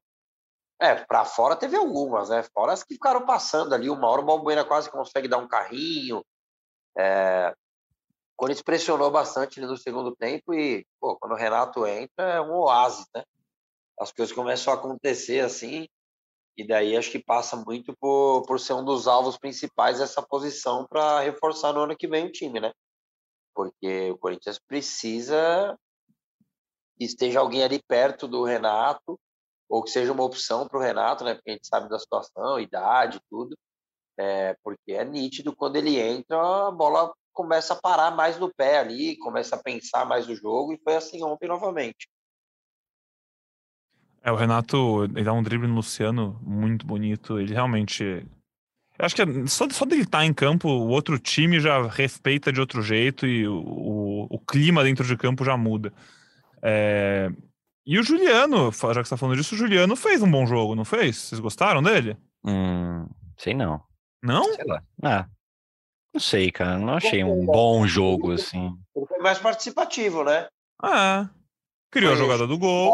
[0.82, 2.42] É, para fora teve algumas, né?
[2.54, 3.90] Fora as que ficaram passando ali.
[3.90, 6.24] Uma hora o Balbuena quase consegue dar um carrinho.
[6.98, 7.54] É...
[8.36, 12.54] Quando ele pressionou bastante no segundo tempo e, pô, quando o Renato entra, é um
[12.54, 13.24] oásis, né?
[14.00, 15.88] As coisas começam a acontecer assim.
[16.58, 20.86] E daí acho que passa muito por, por ser um dos alvos principais essa posição
[20.88, 22.74] para reforçar no ano que vem o time, né?
[23.56, 25.78] Porque o Corinthians precisa
[26.98, 29.18] que esteja alguém ali perto do Renato,
[29.70, 31.36] ou que seja uma opção para o Renato, né?
[31.36, 33.58] Porque a gente sabe da situação, idade, tudo.
[34.18, 38.80] É, porque é nítido quando ele entra, a bola começa a parar mais no pé
[38.80, 42.10] ali, começa a pensar mais no jogo, e foi assim ontem novamente.
[44.24, 47.40] É, o Renato, ele dá um drible no Luciano muito bonito.
[47.40, 48.04] Ele realmente.
[48.04, 51.88] Eu acho que é, só, só dele estar tá em campo, o outro time já
[51.88, 55.94] respeita de outro jeito e o, o, o clima dentro de campo já muda.
[56.62, 57.32] É...
[57.86, 60.76] E o Juliano, já que você está falando disso, o Juliano fez um bom jogo,
[60.76, 61.18] não fez?
[61.18, 62.18] Vocês gostaram dele?
[62.46, 63.82] Hum, sei não.
[64.22, 64.44] Não?
[64.54, 64.84] Sei lá.
[65.02, 65.26] Ah,
[66.14, 66.78] não sei, cara.
[66.78, 68.78] Não achei um bom jogo, assim.
[68.96, 70.48] Ele foi mais participativo, né?
[70.82, 71.30] Ah,
[71.92, 72.94] criou foi a jogada do gol.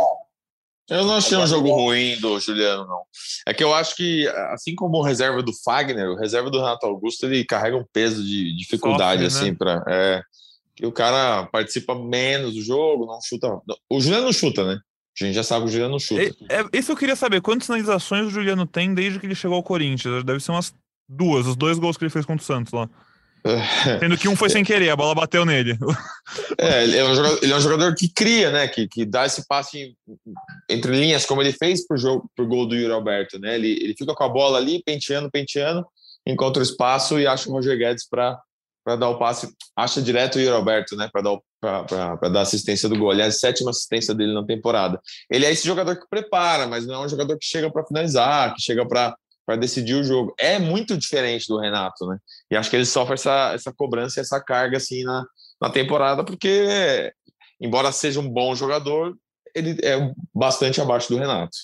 [0.89, 3.01] Eu não achei um jogo ruim do Juliano, não.
[3.47, 6.85] É que eu acho que, assim como o reserva do Fagner, o reserva do Renato
[6.85, 9.47] Augusto, ele carrega um peso de dificuldade, Sofre, né?
[9.47, 10.21] assim, para é,
[10.75, 13.59] que o cara participa menos do jogo, não chuta.
[13.89, 14.79] O Juliano não chuta, né?
[15.19, 16.21] A gente já sabe que o Juliano não chuta.
[16.21, 19.55] É, é, isso eu queria saber, quantas finalizações o Juliano tem desde que ele chegou
[19.55, 20.23] ao Corinthians?
[20.23, 20.73] Deve ser umas
[21.09, 22.89] duas, os dois gols que ele fez contra o Santos lá.
[23.99, 25.77] Sendo que um foi sem querer, a bola bateu nele.
[26.57, 28.67] É, ele é um jogador, ele é um jogador que cria, né?
[28.67, 29.95] Que, que dá esse passe
[30.67, 33.55] entre linhas, como ele fez pro, jogo, pro gol do Yuri Alberto, né?
[33.55, 35.85] Ele, ele fica com a bola ali, penteando, penteando,
[36.25, 38.39] encontra o espaço e acha o Roger Guedes para
[38.97, 39.47] dar o passe.
[39.75, 41.07] Acha direto o Yuri Alberto, né?
[41.13, 43.11] Para dar, para dar assistência do gol.
[43.11, 44.99] Aliás, sétima assistência dele na temporada.
[45.29, 48.55] Ele é esse jogador que prepara, mas não é um jogador que chega para finalizar,
[48.55, 50.33] que chega para para decidir o jogo.
[50.37, 52.17] É muito diferente do Renato, né?
[52.49, 55.25] E acho que ele sofre essa, essa cobrança, essa carga assim na,
[55.61, 57.13] na temporada, porque,
[57.61, 59.15] embora seja um bom jogador,
[59.53, 61.55] ele é bastante abaixo do Renato.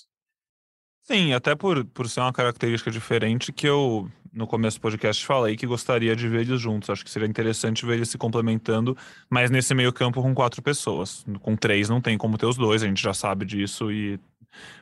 [1.03, 5.55] Sim, até por, por ser uma característica diferente que eu, no começo do podcast, falei
[5.57, 6.89] que gostaria de ver eles juntos.
[6.89, 8.97] Acho que seria interessante ver eles se complementando,
[9.29, 11.25] mas nesse meio campo com quatro pessoas.
[11.41, 14.19] Com três não tem como ter os dois, a gente já sabe disso e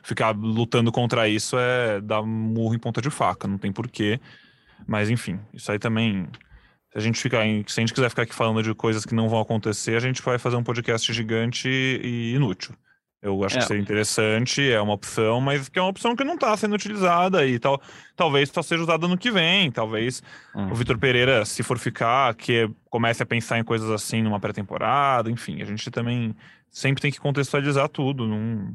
[0.02, 4.20] ficar lutando contra isso é dar murro em ponta de faca, não tem porquê.
[4.86, 6.28] Mas enfim, isso aí também.
[6.92, 9.14] Se a gente ficar em, se a gente quiser ficar aqui falando de coisas que
[9.14, 12.74] não vão acontecer, a gente vai fazer um podcast gigante e inútil.
[13.22, 13.60] Eu acho é.
[13.60, 16.74] que seria interessante, é uma opção, mas que é uma opção que não está sendo
[16.74, 17.80] utilizada e tal.
[18.16, 19.70] Talvez só seja usada no que vem.
[19.70, 20.22] Talvez
[20.54, 20.70] hum.
[20.70, 25.30] o Vitor Pereira, se for ficar, que comece a pensar em coisas assim numa pré-temporada.
[25.30, 26.34] Enfim, a gente também
[26.70, 28.26] sempre tem que contextualizar tudo.
[28.26, 28.74] Não,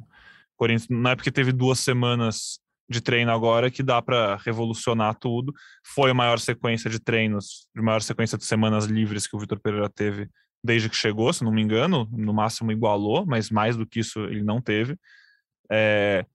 [0.56, 5.52] Corinthians, não é porque teve duas semanas de treino agora que dá para revolucionar tudo.
[5.84, 9.60] Foi a maior sequência de treinos, a maior sequência de semanas livres que o Vitor
[9.60, 10.30] Pereira teve
[10.66, 14.20] desde que chegou, se não me engano, no máximo igualou, mas mais do que isso
[14.26, 14.98] ele não teve.
[15.72, 16.26] É...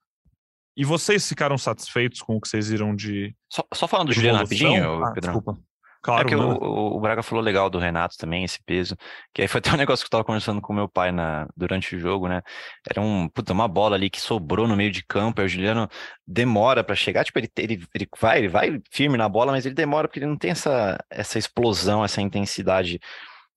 [0.76, 3.34] E vocês ficaram satisfeitos com o que vocês viram de.
[3.50, 5.32] Só, só falando do Juliano rapidinho, ah, Pedro.
[5.32, 5.58] Desculpa.
[6.02, 8.96] Claro, é que o, o, Braga falou legal do Renato também, esse peso.
[9.34, 11.94] Que aí foi até um negócio que eu tava conversando com meu pai na, durante
[11.94, 12.40] o jogo, né?
[12.88, 15.40] Era um, puta, uma bola ali que sobrou no meio de campo.
[15.40, 15.88] Aí o Juliano
[16.26, 17.24] demora para chegar.
[17.24, 20.26] Tipo, ele, ele, ele vai, ele vai firme na bola, mas ele demora porque ele
[20.26, 22.98] não tem essa, essa explosão, essa intensidade.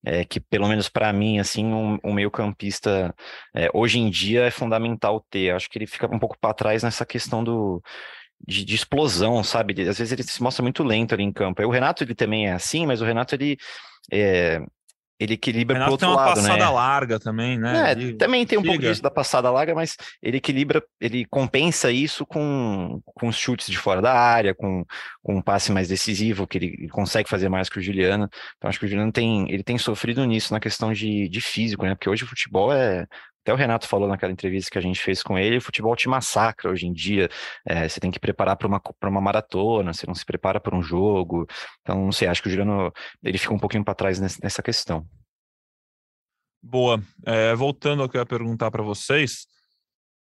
[0.05, 3.15] É, que pelo menos para mim, assim, um, um meio-campista
[3.55, 5.51] é, hoje em dia é fundamental ter.
[5.51, 7.81] Acho que ele fica um pouco para trás nessa questão do,
[8.45, 9.73] de, de, explosão, sabe?
[9.87, 11.63] Às vezes ele se mostra muito lento ali em campo.
[11.63, 13.57] O Renato ele também é assim, mas o Renato ele
[14.11, 14.61] é,
[15.23, 16.33] ele equilibra para outro lado, né?
[16.33, 17.89] tem uma passada larga também, né?
[17.89, 21.89] É, ele também tem um pouco disso da passada larga, mas ele equilibra, ele compensa
[21.89, 24.83] isso com, com os chutes de fora da área, com,
[25.21, 28.29] com um passe mais decisivo, que ele consegue fazer mais que o Juliano.
[28.57, 31.85] Então acho que o Juliano tem, ele tem sofrido nisso na questão de, de físico,
[31.85, 31.95] né?
[31.95, 33.07] Porque hoje o futebol é
[33.43, 36.07] até o Renato falou naquela entrevista que a gente fez com ele, o futebol te
[36.07, 37.29] massacra hoje em dia.
[37.65, 40.81] É, você tem que preparar para uma, uma maratona, você não se prepara para um
[40.81, 41.45] jogo.
[41.81, 45.05] Então, não sei, acho que o Juliano ele fica um pouquinho para trás nessa questão.
[46.61, 47.03] Boa.
[47.25, 49.45] É, voltando ao que eu ia perguntar para vocês,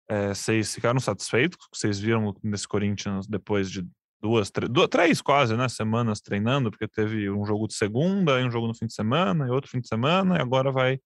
[0.10, 3.88] é, vocês ficaram satisfeitos com o que vocês viram nesse Corinthians depois de
[4.20, 8.66] duas, duas, três quase, né, semanas treinando, porque teve um jogo de segunda, um jogo
[8.68, 11.00] no fim de semana, e outro fim de semana, e agora vai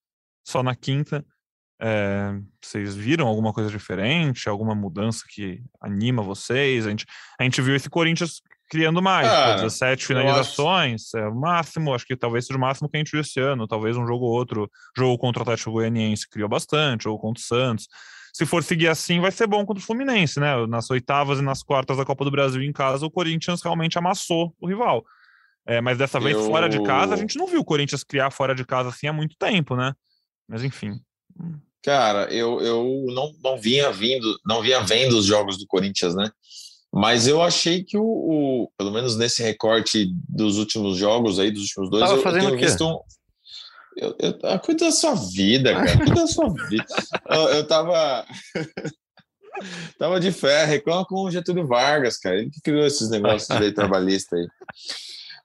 [0.47, 1.25] só na quinta.
[1.79, 6.85] É, vocês viram alguma coisa diferente, alguma mudança que anima vocês?
[6.85, 7.05] A gente,
[7.39, 11.17] a gente viu esse Corinthians criando mais, Cara, 17 finalizações, acho...
[11.17, 13.67] é o máximo, acho que talvez seja o máximo que a gente viu esse ano,
[13.67, 17.45] talvez um jogo ou outro, jogo contra o Atlético Goianiense criou bastante, ou contra o
[17.45, 17.88] Santos.
[18.33, 20.65] Se for seguir assim, vai ser bom contra o Fluminense, né?
[20.67, 24.53] Nas oitavas e nas quartas da Copa do Brasil em casa, o Corinthians realmente amassou
[24.59, 25.05] o rival.
[25.65, 26.45] É, mas dessa vez Eu...
[26.45, 29.13] fora de casa, a gente não viu o Corinthians criar fora de casa assim há
[29.13, 29.93] muito tempo, né?
[30.49, 30.99] Mas enfim.
[31.86, 36.32] Cara, eu, eu não, não vinha vindo, não vinha vendo os jogos do Corinthians, né?
[36.91, 41.62] Mas eu achei que o, o, pelo menos nesse recorte dos últimos jogos aí, dos
[41.62, 42.65] últimos dois, Tava eu, eu fazendo tenho o quê?
[42.65, 43.00] visto um.
[43.98, 45.98] Eu, eu, a coisa da sua vida, cara.
[45.98, 46.86] Cuida da sua vida.
[47.30, 48.26] Eu, eu tava.
[50.00, 52.38] tava de fé, reclama com o Getúlio Vargas, cara.
[52.38, 54.48] Ele que criou esses negócios de lei trabalhista aí.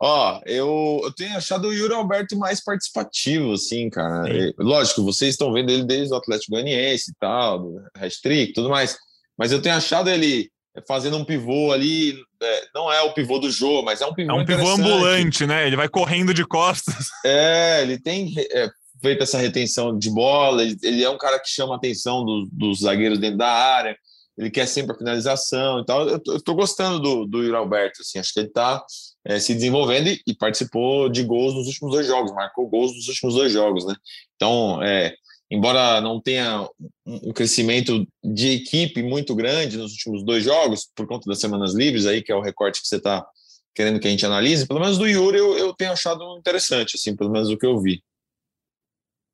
[0.03, 4.33] Ó, eu, eu tenho achado o Yuri Alberto mais participativo, assim, cara.
[4.35, 8.71] E, lógico, vocês estão vendo ele desde o Atlético Goianiense e tal, do Restrict tudo
[8.71, 8.97] mais.
[9.39, 10.51] Mas eu tenho achado ele
[10.89, 14.31] fazendo um pivô ali, é, não é o pivô do jogo, mas é um pivô
[14.33, 15.67] É um pivô ambulante, né?
[15.67, 17.09] Ele vai correndo de costas.
[17.27, 18.71] É, ele tem é,
[19.03, 22.49] feito essa retenção de bola, ele, ele é um cara que chama a atenção do-
[22.51, 23.95] dos zagueiros dentro da área,
[24.39, 26.09] ele quer sempre a finalização e tal.
[26.09, 28.83] Eu eu tô gostando do, do Yuri Alberto, assim, acho que ele tá
[29.25, 33.09] é, se desenvolvendo e, e participou de gols nos últimos dois jogos, marcou gols nos
[33.09, 33.95] últimos dois jogos, né?
[34.37, 35.15] Então, é,
[35.51, 36.63] embora não tenha
[37.07, 41.75] um, um crescimento de equipe muito grande nos últimos dois jogos, por conta das semanas
[41.75, 43.27] livres aí, que é o recorte que você está
[43.75, 47.15] querendo que a gente analise, pelo menos do Yuri eu, eu tenho achado interessante, assim,
[47.15, 48.03] pelo menos o que eu vi.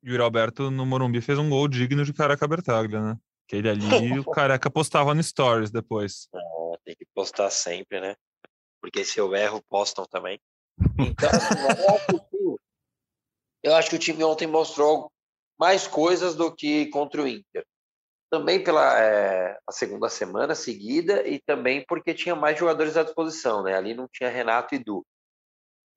[0.05, 3.17] Yuri Alberto no Morumbi fez um gol digno de Careca Bertaglia, né?
[3.49, 6.29] Que ele ali, o Careca postava no Stories depois.
[6.35, 6.39] É,
[6.85, 8.15] tem que postar sempre, né?
[8.87, 10.39] Porque se eu erro, postam também.
[10.97, 11.57] Então, assim,
[13.65, 15.11] eu, acho que, o time ontem mostrou
[15.59, 17.67] mais coisas do que contra o Inter.
[18.31, 23.65] Também pela é, a segunda semana seguida e também porque tinha mais jogadores à disposição,
[23.65, 23.75] né?
[23.75, 25.05] Ali não tinha Renato e Du.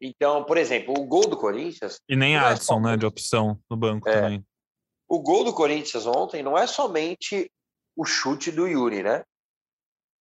[0.02, 2.98] Então, por exemplo, o gol do Corinthians E nem Não é Adson, só- né?
[2.98, 4.14] De opção no banco É.
[4.14, 4.44] também.
[5.08, 7.52] o gol do Corinthians ontem não é somente
[7.96, 9.24] o chute do Yuri, né?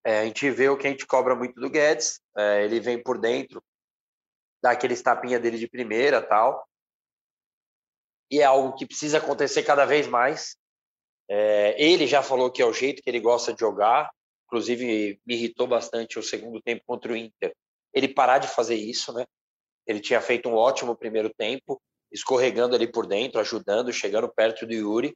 [0.08, 3.02] É, a gente vê o que a gente cobra muito do Guedes, é, ele vem
[3.02, 3.62] por dentro,
[4.62, 6.66] dá aquele tapinha dele de primeira tal.
[8.30, 10.56] E é algo que precisa acontecer cada vez mais.
[11.28, 14.10] É, ele já falou que é o jeito que ele gosta de jogar,
[14.46, 17.54] inclusive me irritou bastante o segundo tempo contra o Inter.
[17.92, 19.26] Ele parar de fazer isso, né?
[19.86, 21.78] Ele tinha feito um ótimo primeiro tempo,
[22.10, 25.14] escorregando ali por dentro, ajudando, chegando perto do Yuri.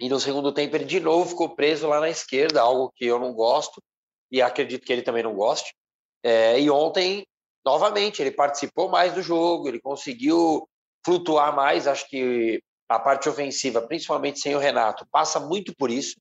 [0.00, 3.18] E no segundo tempo ele de novo ficou preso lá na esquerda, algo que eu
[3.18, 3.82] não gosto
[4.32, 5.74] e acredito que ele também não goste.
[6.22, 7.26] É, e ontem,
[7.64, 10.66] novamente, ele participou mais do jogo, ele conseguiu
[11.04, 11.86] flutuar mais.
[11.86, 16.16] Acho que a parte ofensiva, principalmente sem o Renato, passa muito por isso.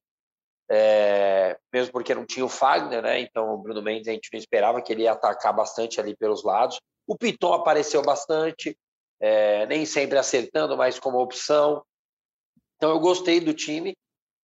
[0.72, 3.22] É, mesmo porque não tinha o Fagner, né?
[3.22, 6.44] Então o Bruno Mendes a gente não esperava que ele ia atacar bastante ali pelos
[6.44, 6.80] lados.
[7.08, 8.78] O Piton apareceu bastante,
[9.20, 11.84] é, nem sempre acertando, mas como opção.
[12.80, 13.94] Então eu gostei do time.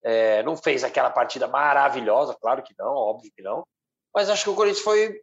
[0.03, 3.65] É, não fez aquela partida maravilhosa, claro que não, óbvio que não.
[4.13, 5.19] Mas acho que o Corinthians foi,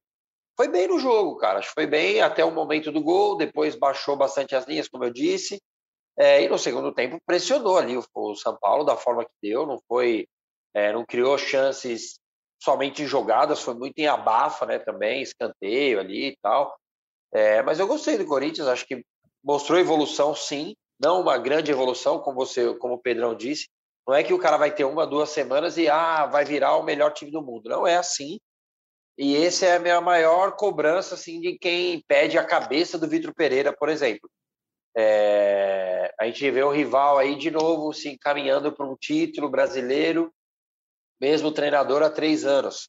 [0.57, 1.59] foi bem no jogo, cara.
[1.59, 3.37] Acho que foi bem até o momento do gol.
[3.37, 5.63] Depois baixou bastante as linhas, como eu disse.
[6.19, 9.67] É, e no segundo tempo pressionou ali o, o São Paulo da forma que deu.
[9.67, 10.27] Não foi,
[10.75, 12.19] é, não criou chances
[12.63, 14.79] somente em jogadas, foi muito em abafa, né?
[14.79, 16.75] Também escanteio ali e tal.
[17.33, 18.69] É, mas eu gostei do Corinthians.
[18.69, 19.05] Acho que
[19.45, 20.75] mostrou evolução, sim.
[21.03, 23.69] Não uma grande evolução, como você, como o Pedrão disse.
[24.07, 26.83] Não é que o cara vai ter uma, duas semanas e ah, vai virar o
[26.83, 27.69] melhor time do mundo.
[27.69, 28.39] Não é assim.
[29.19, 33.35] E essa é a minha maior cobrança assim, de quem pede a cabeça do Vitor
[33.35, 34.31] Pereira, por exemplo.
[34.97, 40.33] É, a gente vê o rival aí de novo se encaminhando para um título brasileiro,
[41.21, 42.89] mesmo treinador há três anos.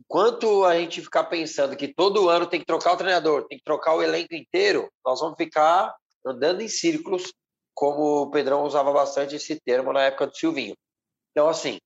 [0.00, 3.64] Enquanto a gente ficar pensando que todo ano tem que trocar o treinador, tem que
[3.64, 5.94] trocar o elenco inteiro, nós vamos ficar
[6.28, 7.32] andando em círculos,
[7.74, 10.76] como o Pedrão usava bastante esse termo na época do Silvinho.
[11.30, 11.78] Então, assim,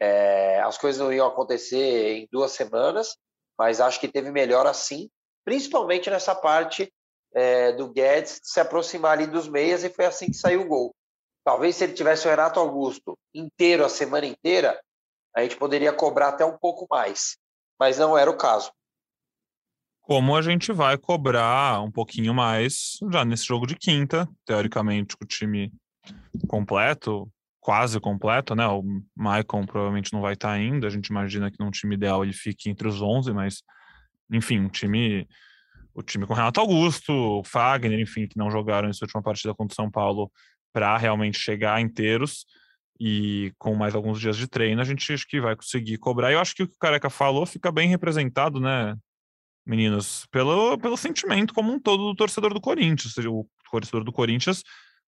[0.00, 3.16] é, as coisas não iam acontecer em duas semanas,
[3.58, 5.08] mas acho que teve melhora sim,
[5.44, 6.92] principalmente nessa parte
[7.34, 10.94] é, do Guedes se aproximar ali dos meias e foi assim que saiu o gol.
[11.44, 14.80] Talvez se ele tivesse o Renato Augusto inteiro, a semana inteira,
[15.34, 17.36] a gente poderia cobrar até um pouco mais,
[17.78, 18.72] mas não era o caso.
[20.06, 25.24] Como a gente vai cobrar um pouquinho mais já nesse jogo de quinta, teoricamente com
[25.24, 25.72] o time
[26.46, 27.28] completo,
[27.58, 28.64] quase completo, né?
[28.68, 28.84] O
[29.16, 32.70] Maicon provavelmente não vai estar ainda, a gente imagina que num time ideal ele fique
[32.70, 33.64] entre os 11, mas
[34.30, 35.26] enfim, um time
[35.92, 39.74] o time com Renato Augusto, Fagner, enfim, que não jogaram essa última partida contra o
[39.74, 40.30] São Paulo
[40.72, 42.46] para realmente chegar inteiros
[43.00, 46.30] e com mais alguns dias de treino, a gente acho que vai conseguir cobrar.
[46.30, 48.94] Eu acho que o que o Careca falou fica bem representado, né,
[49.66, 53.16] meninos, pelo, pelo sentimento como um todo do torcedor do Corinthians.
[53.18, 54.62] O torcedor do Corinthians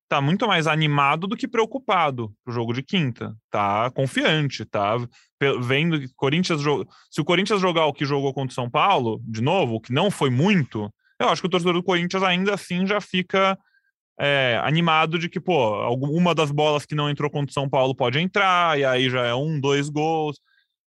[0.09, 3.35] tá muito mais animado do que preocupado pro jogo de quinta.
[3.51, 4.97] Tá confiante, tá
[5.61, 6.63] vendo que Corinthians
[7.11, 9.93] se o Corinthians jogar o que jogou contra o São Paulo, de novo, o que
[9.93, 13.57] não foi muito, eu acho que o torcedor do Corinthians ainda assim já fica
[14.19, 17.95] é, animado de que, pô, uma das bolas que não entrou contra o São Paulo
[17.95, 20.41] pode entrar, e aí já é um, dois gols,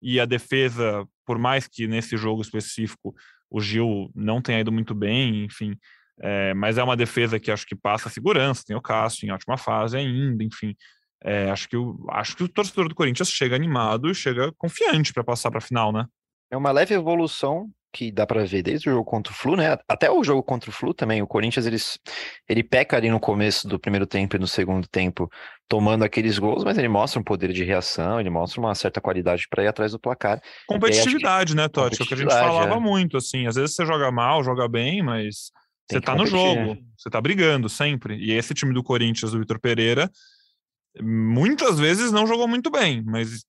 [0.00, 3.14] e a defesa por mais que nesse jogo específico
[3.50, 5.76] o Gil não tenha ido muito bem, enfim,
[6.20, 9.56] é, mas é uma defesa que acho que passa segurança, tem o Cássio em ótima
[9.56, 10.74] fase ainda, enfim.
[11.22, 15.12] É, acho, que o, acho que o torcedor do Corinthians chega animado e chega confiante
[15.12, 16.06] para passar para a final, né?
[16.50, 19.76] É uma leve evolução que dá para ver desde o jogo contra o Flu, né?
[19.88, 21.20] Até o jogo contra o Flu também.
[21.20, 21.76] O Corinthians ele,
[22.48, 25.28] ele peca ali no começo do primeiro tempo e no segundo tempo,
[25.68, 29.48] tomando aqueles gols, mas ele mostra um poder de reação, ele mostra uma certa qualidade
[29.50, 30.40] para ir atrás do placar.
[30.68, 32.00] Competitividade, né, Totti?
[32.00, 32.80] É o que a gente falava é.
[32.80, 33.48] muito, assim.
[33.48, 35.50] Às vezes você joga mal, joga bem, mas
[35.88, 36.78] Tem você tá no jogo, né?
[36.96, 38.14] você tá brigando sempre.
[38.16, 40.08] E esse time do Corinthians, do Vitor Pereira,
[41.02, 43.44] muitas vezes não jogou muito bem, mas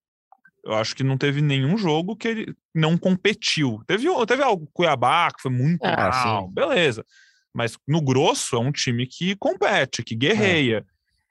[0.63, 3.81] eu acho que não teve nenhum jogo que ele não competiu.
[3.87, 6.53] Teve, teve algo, Cuiabá, que foi muito ah, mal, sim.
[6.53, 7.05] beleza.
[7.53, 10.77] Mas no grosso é um time que compete, que guerreia.
[10.77, 10.83] É.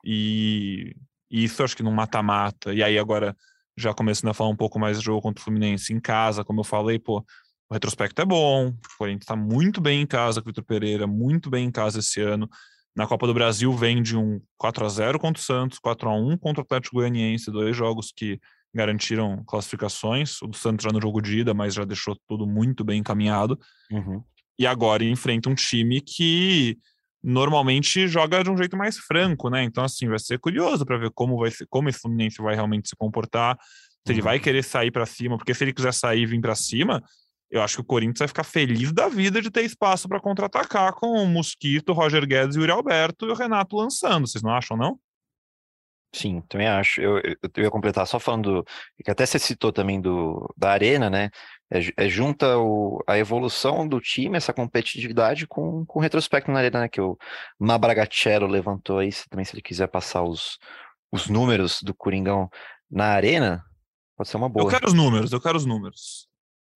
[0.04, 0.96] E,
[1.30, 2.72] e isso acho que não mata-mata.
[2.72, 3.36] E aí agora,
[3.76, 6.60] já começando a falar um pouco mais do jogo contra o Fluminense em casa, como
[6.60, 7.24] eu falei, pô,
[7.70, 11.06] o retrospecto é bom, o Corinthians está muito bem em casa com o Vitor Pereira,
[11.06, 12.48] muito bem em casa esse ano.
[12.96, 16.14] Na Copa do Brasil vem de um 4 a 0 contra o Santos, 4 a
[16.14, 18.40] 1 contra o Atlético Goianiense, dois jogos que
[18.74, 20.40] garantiram classificações.
[20.42, 23.58] O do Santos já no jogo de ida, mas já deixou tudo muito bem encaminhado.
[23.90, 24.22] Uhum.
[24.58, 26.76] E agora enfrenta um time que
[27.22, 29.62] normalmente joga de um jeito mais franco, né?
[29.64, 32.88] Então, assim, vai ser curioso para ver como vai ser, como esse Fluminense vai realmente
[32.88, 34.14] se comportar, se uhum.
[34.14, 37.02] ele vai querer sair para cima, porque se ele quiser sair e vir para cima,
[37.50, 40.92] eu acho que o Corinthians vai ficar feliz da vida de ter espaço para contra-atacar
[40.92, 44.26] com o Mosquito, Roger Guedes e o Yuri Alberto e o Renato lançando.
[44.26, 44.98] Vocês não acham, não?
[46.12, 47.00] Sim, também acho.
[47.00, 48.64] Eu, eu, eu ia completar só falando,
[49.04, 51.30] que até você citou também do, da Arena, né?
[51.70, 56.60] É, é junta o, a evolução do time, essa competitividade com, com o retrospecto na
[56.60, 56.88] Arena, né?
[56.88, 57.16] Que o
[57.58, 60.58] Mabragatello levantou aí, também se ele quiser passar os,
[61.12, 62.48] os números do Coringão
[62.90, 63.62] na Arena,
[64.16, 64.64] pode ser uma boa.
[64.64, 66.26] Eu quero os números, eu quero os números.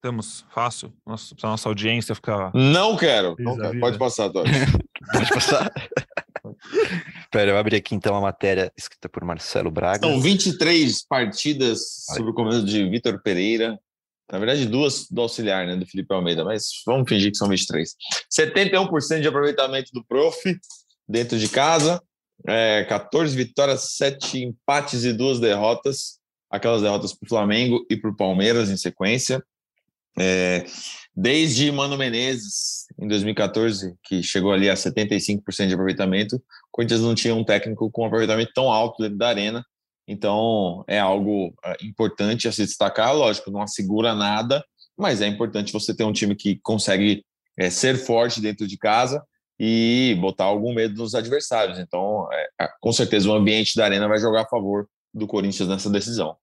[0.03, 2.51] Temos fácil, nossa, pra nossa audiência ficar.
[2.53, 3.80] Não quero, não quero.
[3.80, 4.51] Pode passar, Todd.
[5.12, 5.72] Pode passar.
[7.33, 10.07] Espera, eu abri aqui então a matéria escrita por Marcelo Braga.
[10.07, 13.80] São 23 partidas sobre o comando de Vitor Pereira.
[14.30, 17.97] Na verdade, duas do auxiliar, né, do Felipe Almeida, mas vamos fingir que são 23.
[18.30, 20.39] 71% de aproveitamento do prof
[21.09, 22.03] dentro de casa,
[22.47, 26.18] é, 14 vitórias, 7 empates e duas derrotas.
[26.51, 29.43] Aquelas derrotas para o Flamengo e para o Palmeiras em sequência.
[30.18, 30.66] É,
[31.16, 36.41] desde Mano Menezes, em 2014, que chegou ali a 75% de aproveitamento, o
[36.71, 39.65] Corinthians não tinha um técnico com um aproveitamento tão alto dentro da arena.
[40.07, 43.13] Então, é algo é, importante a se destacar.
[43.13, 44.65] Lógico, não assegura nada,
[44.97, 47.25] mas é importante você ter um time que consegue
[47.59, 49.21] é, ser forte dentro de casa
[49.59, 51.81] e botar algum medo nos adversários.
[51.81, 55.69] Então, é, é com certeza, o ambiente da arena vai jogar a favor do Corinthians
[55.69, 56.37] nessa decisão.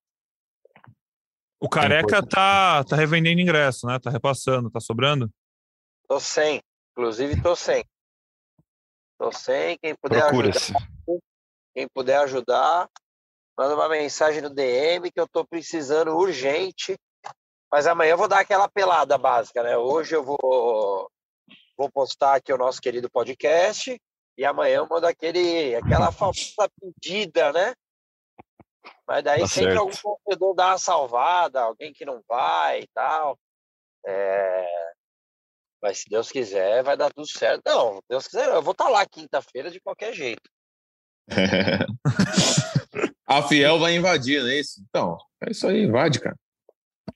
[1.61, 3.97] O Careca tá, tá revendendo ingresso, né?
[3.99, 5.29] Tá repassando, tá sobrando?
[6.09, 6.59] Tô sem.
[6.91, 7.85] Inclusive, tô sem.
[9.19, 9.77] Tô sem.
[9.77, 10.87] Quem puder ajudar,
[11.71, 12.89] quem puder ajudar,
[13.55, 16.97] manda uma mensagem no DM que eu tô precisando urgente.
[17.71, 19.77] Mas amanhã eu vou dar aquela pelada básica, né?
[19.77, 21.11] Hoje eu vou,
[21.77, 23.95] vou postar aqui o nosso querido podcast
[24.35, 27.75] e amanhã eu mando aquele, aquela famosa pedida, né?
[29.07, 29.79] Mas daí tá sempre certo.
[29.79, 33.37] algum torcedor dá uma salvada, alguém que não vai e tal.
[34.03, 34.89] É...
[35.81, 37.61] Mas se Deus quiser, vai dar tudo certo.
[37.65, 40.49] Não, Deus quiser, eu vou estar tá lá quinta-feira de qualquer jeito.
[43.25, 44.81] A Fiel vai invadir, não é isso?
[44.89, 46.35] Então, é isso aí, invade, cara.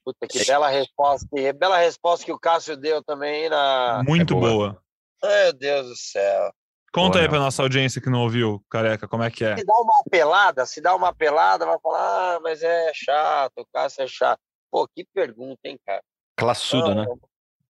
[0.04, 1.26] Puta, que bela resposta.
[1.28, 4.02] Que bela resposta que o Cássio deu também na.
[4.06, 4.50] Muito é boa.
[4.50, 4.82] boa.
[5.22, 6.52] Meu Deus do céu.
[6.92, 9.56] Conta aí para nossa audiência que não ouviu, careca, como é que é?
[9.56, 13.66] Se dá uma pelada, se dá uma pelada, vai falar, ah, mas é chato, o
[13.72, 14.38] Cássio é chato.
[14.70, 16.00] Pô, que pergunta, hein, cara?
[16.36, 17.04] Classuda, né?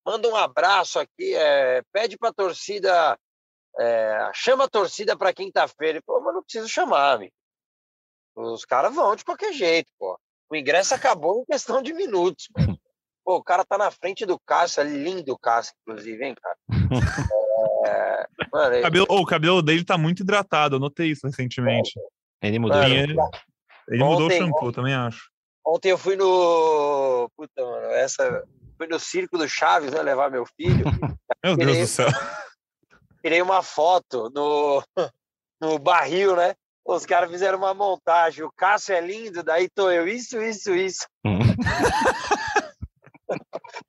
[0.04, 3.18] Manda um abraço aqui, é, pede pra torcida,
[3.78, 6.00] é, chama a torcida pra quinta-feira.
[6.04, 7.32] Pô, mas não preciso chamar, amigo.
[8.36, 10.18] Os caras vão de qualquer jeito, pô.
[10.50, 12.48] O ingresso acabou em questão de minutos.
[13.24, 16.56] Pô, o cara tá na frente do Cássio, é lindo o Cássio, inclusive, hein, cara?
[17.86, 21.92] É, mano, o, cabelo, oh, o cabelo dele tá muito hidratado, eu notei isso recentemente.
[22.42, 22.78] Ele mudou.
[22.78, 23.12] Mano, ele,
[23.88, 25.30] ele ontem, mudou o shampoo, ontem, também acho.
[25.66, 27.30] Ontem eu fui no.
[27.36, 28.44] Puta, mano, essa.
[28.88, 30.02] No circo do Chaves, né?
[30.02, 30.84] Levar meu filho.
[31.44, 32.08] meu tirei, Deus do céu.
[33.22, 34.82] Tirei uma foto no,
[35.60, 36.54] no barril, né?
[36.84, 38.44] Os caras fizeram uma montagem.
[38.44, 41.06] O Cássio é lindo, daí tô eu, isso, isso, isso.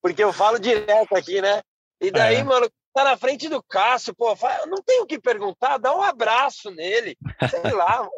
[0.01, 1.61] Porque eu falo direto aqui, né?
[1.99, 2.43] E daí, é.
[2.43, 4.33] mano, tá na frente do Cássio, pô,
[4.67, 7.17] não tem o que perguntar, dá um abraço nele,
[7.49, 8.11] sei lá, mano.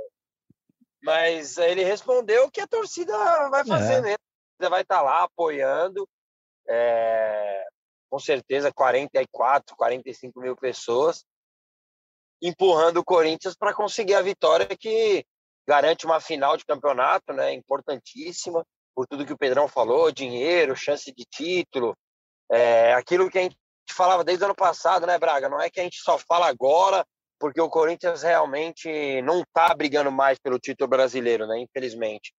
[1.03, 3.13] Mas ele respondeu que a torcida
[3.49, 4.01] vai fazer, é.
[4.01, 4.15] né?
[4.59, 6.07] Vai estar tá lá apoiando.
[6.67, 7.65] É,
[8.09, 11.23] com certeza 44, 45 mil pessoas,
[12.41, 15.25] empurrando o Corinthians para conseguir a vitória que
[15.67, 17.53] garante uma final de campeonato, né?
[17.53, 18.65] Importantíssima,
[18.95, 21.95] por tudo que o Pedrão falou, dinheiro, chance de título,
[22.49, 23.57] é, aquilo que a gente
[23.91, 25.49] falava desde o ano passado, né, Braga?
[25.49, 27.05] Não é que a gente só fala agora
[27.39, 31.59] porque o Corinthians realmente não está brigando mais pelo título brasileiro, né?
[31.59, 32.33] Infelizmente.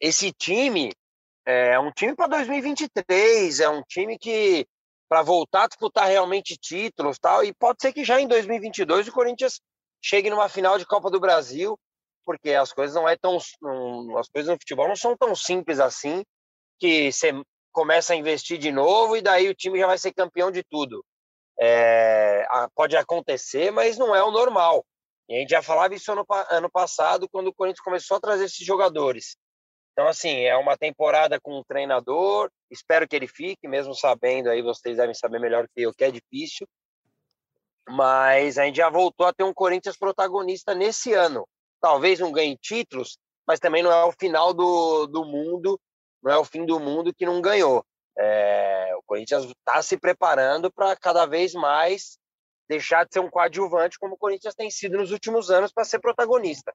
[0.00, 0.92] Esse time
[1.46, 4.66] é um time para 2023, é um time que
[5.08, 9.12] para voltar a disputar realmente títulos, tal, e pode ser que já em 2022 o
[9.12, 9.60] Corinthians
[10.02, 11.78] chegue numa final de Copa do Brasil,
[12.24, 15.80] porque as coisas não é tão não, as coisas no futebol não são tão simples
[15.80, 16.24] assim,
[16.78, 17.32] que você
[17.72, 21.04] começa a investir de novo e daí o time já vai ser campeão de tudo.
[21.60, 24.84] É, pode acontecer, mas não é o normal.
[25.28, 28.44] E a gente já falava isso ano, ano passado, quando o Corinthians começou a trazer
[28.44, 29.36] esses jogadores.
[29.92, 34.62] Então, assim, é uma temporada com um treinador, espero que ele fique, mesmo sabendo, aí
[34.62, 36.66] vocês devem saber melhor que eu, que é difícil,
[37.88, 41.46] mas a gente já voltou a ter um Corinthians protagonista nesse ano.
[41.80, 45.78] Talvez não ganhe títulos, mas também não é o final do, do mundo,
[46.22, 47.84] não é o fim do mundo que não ganhou.
[48.16, 52.18] É, o Corinthians está se preparando para cada vez mais
[52.68, 55.98] deixar de ser um coadjuvante, como o Corinthians tem sido nos últimos anos, para ser
[55.98, 56.72] protagonista.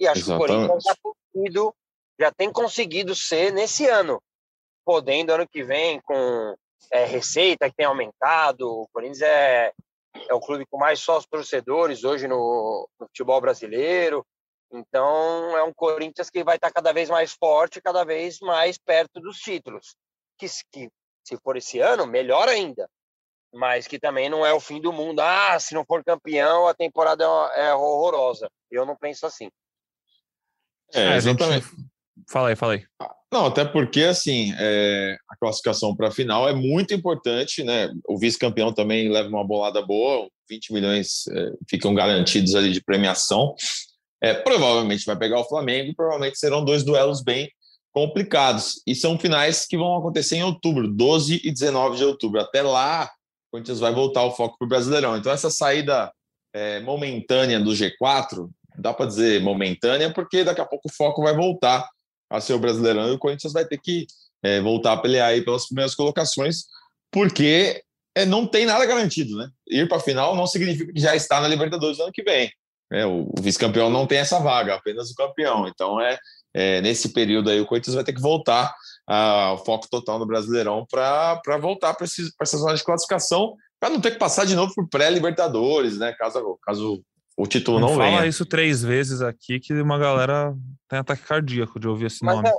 [0.00, 0.46] E acho Exatamente.
[0.46, 1.74] que o Corinthians já tem, sido,
[2.18, 4.22] já tem conseguido ser nesse ano,
[4.84, 6.54] podendo ano que vem com
[6.90, 8.68] é, receita que tem aumentado.
[8.68, 9.72] O Corinthians é,
[10.28, 14.24] é o clube com mais sócios torcedores hoje no, no futebol brasileiro.
[14.72, 19.20] Então, é um Corinthians que vai estar cada vez mais forte, cada vez mais perto
[19.20, 19.94] dos títulos
[20.38, 20.90] que, que
[21.24, 22.88] se for esse ano, melhor ainda.
[23.52, 25.20] Mas que também não é o fim do mundo.
[25.20, 28.50] Ah, se não for campeão, a temporada é, é horrorosa.
[28.68, 29.48] Eu não penso assim.
[30.92, 31.66] É, é exatamente.
[32.28, 32.84] Fala aí, fala aí.
[33.00, 37.90] Ah, não, até porque, assim, é, a classificação para a final é muito importante, né?
[38.08, 43.54] O vice-campeão também leva uma bolada boa, 20 milhões é, ficam garantidos ali de premiação.
[44.22, 47.50] É, provavelmente vai pegar o Flamengo, provavelmente serão dois duelos bem
[47.92, 48.82] complicados.
[48.86, 52.40] E são finais que vão acontecer em outubro, 12 e 19 de outubro.
[52.40, 55.16] Até lá, o Corinthians vai voltar o foco para o Brasileirão.
[55.16, 56.12] Então, essa saída
[56.54, 58.48] é, momentânea do G4,
[58.78, 61.86] dá para dizer momentânea, porque daqui a pouco o foco vai voltar
[62.30, 64.06] a ser o Brasileirão e o Corinthians vai ter que
[64.42, 66.64] é, voltar a pelear aí pelas primeiras colocações,
[67.10, 67.82] porque
[68.14, 69.48] é, não tem nada garantido, né?
[69.68, 72.50] Ir para a final não significa que já está na Libertadores no ano que vem.
[72.92, 75.66] É, o vice-campeão não tem essa vaga, apenas o campeão.
[75.66, 76.18] Então, é,
[76.54, 78.72] é, nesse período aí o Corinthians vai ter que voltar
[79.06, 84.12] ao foco total no Brasileirão para voltar para essa zona de classificação, para não ter
[84.12, 86.12] que passar de novo por pré-Libertadores, né?
[86.12, 87.02] Caso, caso
[87.36, 88.16] o título não, não fala venha.
[88.18, 90.54] Fala isso três vezes aqui que uma galera
[90.88, 92.48] tem ataque cardíaco de ouvir esse Mas nome.
[92.48, 92.52] É,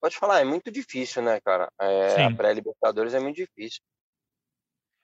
[0.00, 1.70] pode falar, é muito difícil, né, cara?
[1.80, 3.80] É, a pré-Libertadores é muito difícil.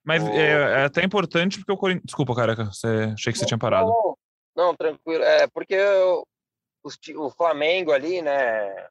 [0.05, 0.29] Mas o...
[0.29, 2.07] é, é, até importante porque o Corinthians.
[2.07, 3.12] Desculpa, careca, você...
[3.15, 3.89] achei que você tinha parado.
[3.89, 4.17] Não,
[4.57, 5.23] não, tranquilo.
[5.23, 5.79] É porque
[7.17, 8.89] o Flamengo ali, né?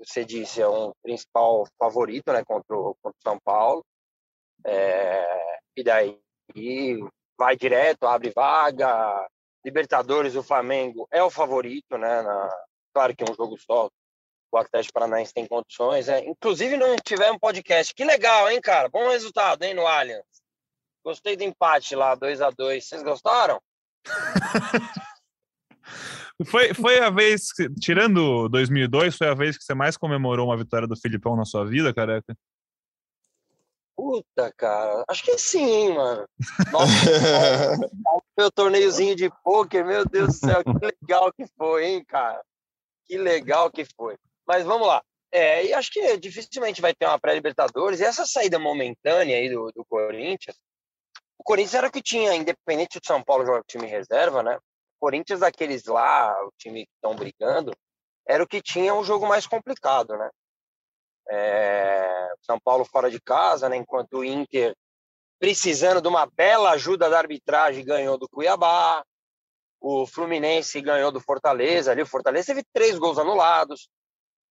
[0.00, 2.44] Você disse, é um principal favorito, né?
[2.44, 3.84] Contra o, contra o São Paulo.
[4.66, 6.18] É, e daí
[7.38, 9.26] vai direto, abre vaga.
[9.64, 12.22] Libertadores, o Flamengo é o favorito, né?
[12.22, 12.50] Na,
[12.92, 13.90] claro que é um jogo só.
[14.52, 16.08] O Atlético Paranaense tem condições.
[16.08, 16.20] É.
[16.20, 17.94] Inclusive, não tivemos podcast.
[17.94, 18.88] Que legal, hein, cara?
[18.88, 20.24] Bom resultado, hein, no Allianz.
[21.04, 23.60] Gostei do empate lá, 2 a 2 Vocês gostaram?
[26.46, 30.56] Foi, foi a vez, que, tirando 2002, foi a vez que você mais comemorou uma
[30.56, 32.36] vitória do Filipão na sua vida, careca?
[33.96, 36.28] Puta, cara, acho que sim, mano.
[36.72, 36.90] Nossa,
[38.36, 42.42] meu torneiozinho de pôquer, meu Deus do céu, que legal que foi, hein, cara?
[43.06, 44.16] Que legal que foi.
[44.46, 45.02] Mas vamos lá.
[45.30, 48.00] É, e acho que dificilmente vai ter uma pré-Libertadores.
[48.00, 50.56] E essa saída momentânea aí do, do Corinthians,
[51.38, 54.58] o Corinthians era o que tinha, independente do São Paulo jogar time reserva, né?
[55.00, 57.72] Corinthians, daqueles lá, o time que estão brigando,
[58.26, 60.30] era o que tinha um jogo mais complicado, né?
[61.30, 63.76] É, São Paulo fora de casa, né?
[63.76, 64.74] Enquanto o Inter,
[65.38, 69.04] precisando de uma bela ajuda da arbitragem, ganhou do Cuiabá.
[69.80, 71.90] O Fluminense ganhou do Fortaleza.
[71.90, 73.88] Ali o Fortaleza teve três gols anulados.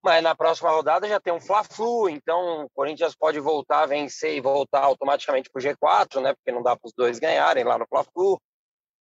[0.05, 4.35] Mas na próxima rodada já tem um Fla-Flu, então o Corinthians pode voltar a vencer
[4.37, 6.35] e voltar automaticamente para o G4, né?
[6.35, 8.41] Porque não dá para os dois ganharem lá no Fla-Flu.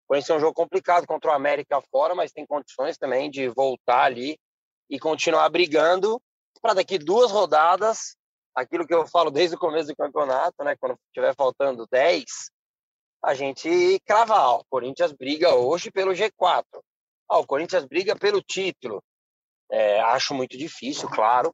[0.07, 4.03] Corinthians é um jogo complicado contra o América fora, mas tem condições também de voltar
[4.03, 4.37] ali
[4.87, 6.21] e continuar brigando
[6.61, 8.15] para daqui duas rodadas,
[8.55, 10.75] aquilo que eu falo desde o começo do campeonato, né?
[10.77, 12.23] Quando tiver faltando 10,
[13.23, 14.59] a gente cravar.
[14.59, 16.63] O Corinthians briga hoje pelo G4.
[17.29, 19.03] Ah, o Corinthians briga pelo título.
[19.71, 21.53] É, acho muito difícil, claro.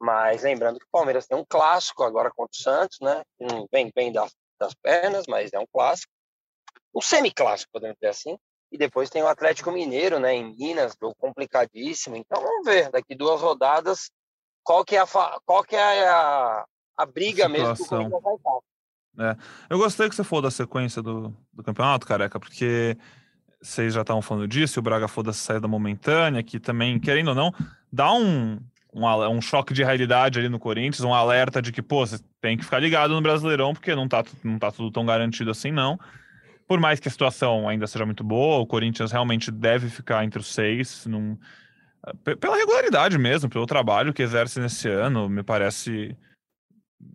[0.00, 3.22] Mas lembrando que o Palmeiras tem um clássico agora contra o Santos, né?
[3.38, 6.12] Não vem bem das, das pernas, mas é um clássico.
[6.94, 8.38] Um semi-clássico, podemos dizer assim.
[8.72, 10.32] E depois tem o Atlético Mineiro, né?
[10.32, 12.16] Em Minas, complicadíssimo.
[12.16, 14.10] Então vamos ver, daqui duas rodadas,
[14.70, 15.06] qual que é a,
[15.44, 16.64] qual que é a,
[16.96, 18.58] a briga mesmo que o Corinthians vai estar.
[19.18, 19.36] É.
[19.68, 22.96] Eu gostei que você falou da sequência do, do campeonato, careca, porque
[23.60, 27.52] vocês já estavam falando disso, o Braga sair da momentânea, que também, querendo ou não,
[27.92, 28.60] dá um,
[28.94, 32.56] um, um, choque de realidade ali no Corinthians, um alerta de que, pô, você tem
[32.56, 35.98] que ficar ligado no Brasileirão, porque não tá, não tá tudo tão garantido assim, não.
[36.68, 40.38] Por mais que a situação ainda seja muito boa, o Corinthians realmente deve ficar entre
[40.38, 41.36] os seis, num,
[42.40, 46.16] pela regularidade mesmo, pelo trabalho que exerce nesse ano, me parece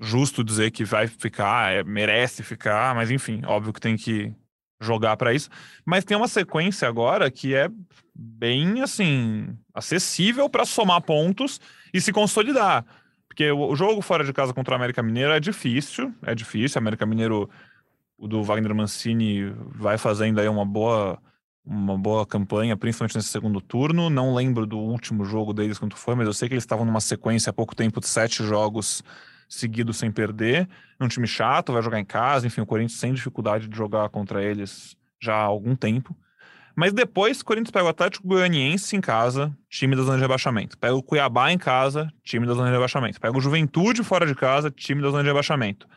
[0.01, 4.33] justo dizer que vai ficar, é, merece ficar, mas enfim, óbvio que tem que
[4.81, 5.49] jogar para isso.
[5.85, 7.69] Mas tem uma sequência agora que é
[8.13, 11.59] bem assim acessível para somar pontos
[11.93, 12.85] e se consolidar.
[13.27, 16.77] Porque o jogo fora de casa contra o América Mineiro é difícil, é difícil.
[16.77, 17.49] O América Mineiro,
[18.17, 21.21] o do Wagner Mancini, vai fazendo aí uma boa,
[21.65, 24.09] uma boa campanha, principalmente nesse segundo turno.
[24.09, 27.01] Não lembro do último jogo deles quanto foi, mas eu sei que eles estavam numa
[27.01, 29.03] sequência há pouco tempo de sete jogos
[29.49, 30.67] seguido sem perder.
[30.99, 34.43] Um time chato, vai jogar em casa, enfim, o Corinthians sem dificuldade de jogar contra
[34.43, 36.15] eles já há algum tempo.
[36.75, 40.77] Mas depois o Corinthians pega o Atlético Goianiense em casa, time da zona de rebaixamento.
[40.77, 43.19] Pega o Cuiabá em casa, time da zona de rebaixamento.
[43.19, 45.87] Pega o Juventude fora de casa, time da zona de rebaixamento.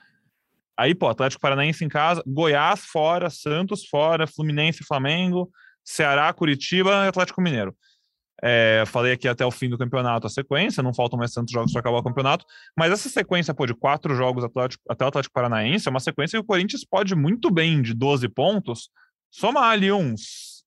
[0.79, 5.51] Aí, pô, Atlético Paranaense em casa, Goiás fora, Santos fora, Fluminense, Flamengo,
[5.85, 7.77] Ceará, Curitiba e Atlético Mineiro.
[8.41, 11.73] É, falei aqui até o fim do campeonato a sequência, não faltam mais tantos jogos
[11.73, 12.45] para acabar o campeonato,
[12.77, 16.39] mas essa sequência pô, de quatro jogos Atlético, até o Atlético Paranaense é uma sequência
[16.39, 18.91] que o Corinthians pode muito bem, de 12 pontos,
[19.29, 20.63] somar ali uns,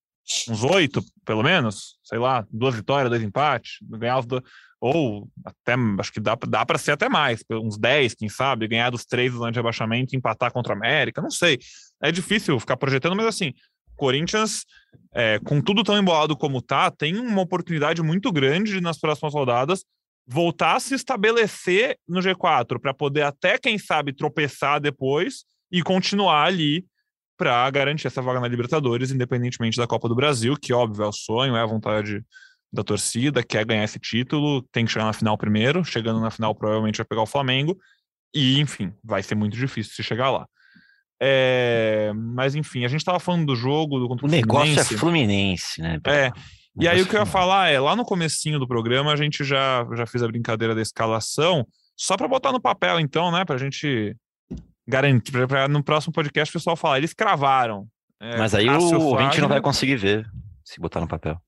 [0.49, 4.43] uns 8, pelo menos, sei lá, duas vitórias, dois empates, ganhar os dois,
[4.81, 8.89] ou até, acho que dá, dá para ser até mais, uns 10, quem sabe, ganhar
[8.89, 11.59] dos três do de rebaixamento e empatar contra a América, não sei.
[12.01, 13.53] É difícil ficar projetando, mas assim,
[13.95, 14.65] Corinthians,
[15.13, 19.85] é, com tudo tão embolado como tá, tem uma oportunidade muito grande nas próximas rodadas
[20.27, 26.45] voltar a se estabelecer no G4 para poder até, quem sabe, tropeçar depois e continuar
[26.45, 26.85] ali
[27.37, 31.11] para garantir essa vaga na Libertadores, independentemente da Copa do Brasil, que óbvio é o
[31.11, 32.23] sonho, é a vontade
[32.71, 36.55] da torcida, quer ganhar esse título, tem que chegar na final primeiro, chegando na final
[36.55, 37.77] provavelmente vai pegar o Flamengo,
[38.33, 40.47] e enfim, vai ser muito difícil se chegar lá.
[41.21, 44.83] É, mas enfim, a gente estava falando do jogo do contra o, o negócio é
[44.83, 45.99] Fluminense, né?
[46.07, 46.31] É.
[46.79, 49.43] E aí o que eu ia falar é, lá no comecinho do programa a gente
[49.43, 53.57] já já fez a brincadeira da escalação, só para botar no papel então, né, pra
[53.57, 54.15] gente
[54.87, 57.87] garantir para no próximo podcast o pessoal falar, eles cravaram.
[58.19, 60.25] É, mas aí Cássio o ouvinte não vai conseguir ver
[60.63, 61.39] se botar no papel.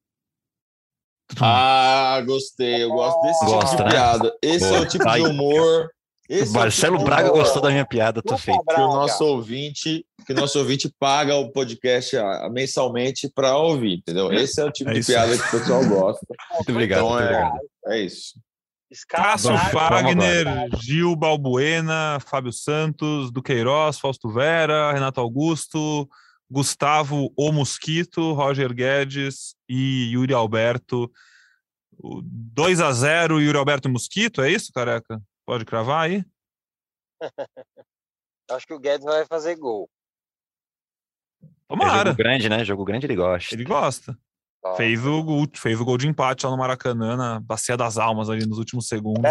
[1.40, 2.84] Ah, gostei.
[2.84, 3.90] Eu gosto desse Gosta, tipo de né?
[3.92, 4.36] piada.
[4.42, 4.78] Esse Boa.
[4.78, 5.90] é o tipo de humor
[6.30, 8.64] esse Marcelo é Braga gostou da minha piada, tô feito.
[8.64, 13.98] Que o nosso ouvinte, que o nosso ouvinte paga o podcast ah, mensalmente para ouvir,
[13.98, 14.32] entendeu?
[14.32, 16.26] Esse é o tipo é de piada que o pessoal gosta.
[16.56, 17.00] Muito obrigado.
[17.00, 17.60] Então, muito é, obrigado.
[17.88, 18.40] é isso.
[19.10, 20.46] Cássio Fagner,
[20.80, 26.08] Gil Balbuena, Fábio Santos, Duqueiroz, Fausto Vera, Renato Augusto,
[26.50, 31.12] Gustavo O Mosquito, Roger Guedes e Yuri Alberto.
[32.00, 35.22] 2 a 0 Yuri Alberto Mosquito, é isso, careca?
[35.46, 36.24] Pode cravar aí?
[38.52, 39.90] Acho que o Guedes vai fazer gol.
[41.68, 42.02] Tomara.
[42.02, 42.66] É jogo grande, né?
[42.66, 43.56] Jogo grande ele gosta.
[43.56, 44.18] Ele gosta.
[44.78, 48.30] Fez o, gol, fez o gol de empate lá no Maracanã, na Bacia das Almas,
[48.30, 49.30] ali nos últimos segundos.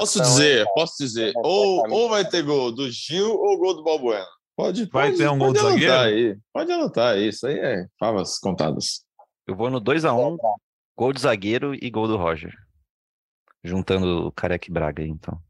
[0.00, 1.32] Posso dizer, hein, posso dizer.
[1.36, 4.26] Ou, ou vai ter gol do Gil ou gol do Balbuena.
[4.56, 5.92] Pode, vai pode, ter um gol do zagueiro?
[5.92, 6.36] Aí.
[6.52, 7.28] Pode anotar aí.
[7.28, 9.05] Isso aí é favas contadas.
[9.46, 10.36] Eu vou no 2x1, um,
[10.96, 12.54] gol do zagueiro e gol do Roger
[13.66, 15.42] juntando o Careca e Braga aí, então.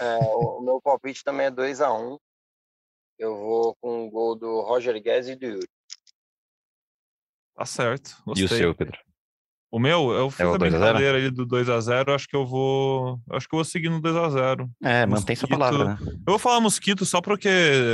[0.00, 2.18] É, o meu palpite também é 2 a 1 um.
[3.18, 5.68] Eu vou com o gol do Roger Guedes e do Yuri.
[7.54, 8.22] Tá certo.
[8.24, 8.42] Gostei.
[8.42, 8.98] E o seu, Pedro?
[9.74, 13.18] O meu, eu fiz é a brincadeira aí do 2x0, acho que eu vou.
[13.32, 14.68] Acho que eu vou seguir no 2x0.
[14.80, 15.98] É, mantém sua palavra, né?
[16.00, 17.48] Eu vou falar mosquito só porque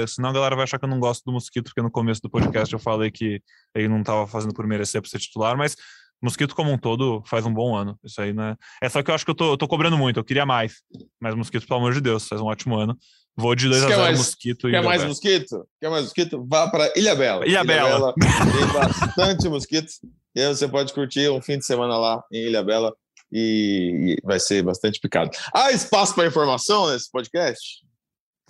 [0.06, 2.28] senão a galera vai achar que eu não gosto do mosquito, porque no começo do
[2.28, 3.40] podcast eu falei que
[3.74, 5.74] ele não tava fazendo por merecer pra ser titular, mas
[6.22, 7.98] Mosquito como um todo faz um bom ano.
[8.04, 8.56] Isso aí, né?
[8.82, 10.82] É só que eu acho que eu tô, eu tô cobrando muito, eu queria mais.
[11.18, 12.94] Mas Mosquito, pelo amor de Deus, faz um ótimo ano.
[13.34, 15.66] Vou de 2 a 0 Mosquito e Quer mais Mosquito?
[15.80, 16.46] Quer mais Mosquito?
[16.46, 17.46] Vá para Ilha Bela.
[17.46, 18.12] Ilha, Ilha Bela.
[18.14, 18.14] Bela.
[18.52, 19.90] Tem bastante mosquito.
[20.34, 22.94] E aí você pode curtir um fim de semana lá em Ilha Bela
[23.32, 25.30] e, vai ser bastante picado.
[25.54, 27.84] Há espaço para informação nesse podcast?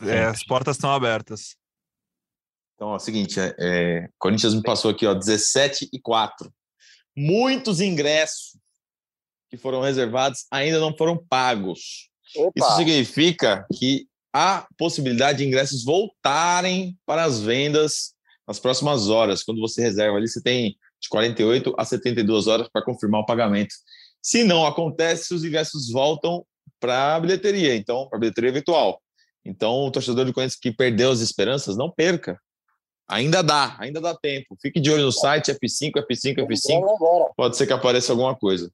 [0.03, 1.57] É, as portas estão abertas.
[2.75, 6.51] Então, é o seguinte, é, é, Corinthians me passou aqui, ó, 17 e 4
[7.17, 8.59] muitos ingressos
[9.51, 12.09] que foram reservados ainda não foram pagos.
[12.37, 12.53] Opa.
[12.57, 18.15] Isso significa que há possibilidade de ingressos voltarem para as vendas
[18.47, 19.43] nas próximas horas.
[19.43, 23.75] Quando você reserva ali, você tem de 48 a 72 horas para confirmar o pagamento.
[24.23, 26.45] Se não acontece, os ingressos voltam
[26.79, 29.01] para a bilheteria, então, para a bilheteria virtual.
[29.45, 32.39] Então, o torcedor de Corinthians que perdeu as esperanças, não perca.
[33.09, 34.57] Ainda dá, ainda dá tempo.
[34.61, 37.33] Fique de olho no site, F5, F5, F5.
[37.37, 38.71] Pode ser que apareça alguma coisa.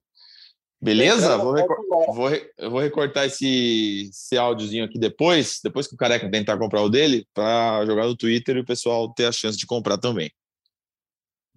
[0.79, 1.37] Beleza?
[1.37, 1.77] Vou, recor
[2.13, 6.83] vou, re vou recortar esse, esse áudiozinho aqui depois, depois que o Careca tentar comprar
[6.83, 10.31] o dele, para jogar no Twitter e o pessoal ter a chance de comprar também.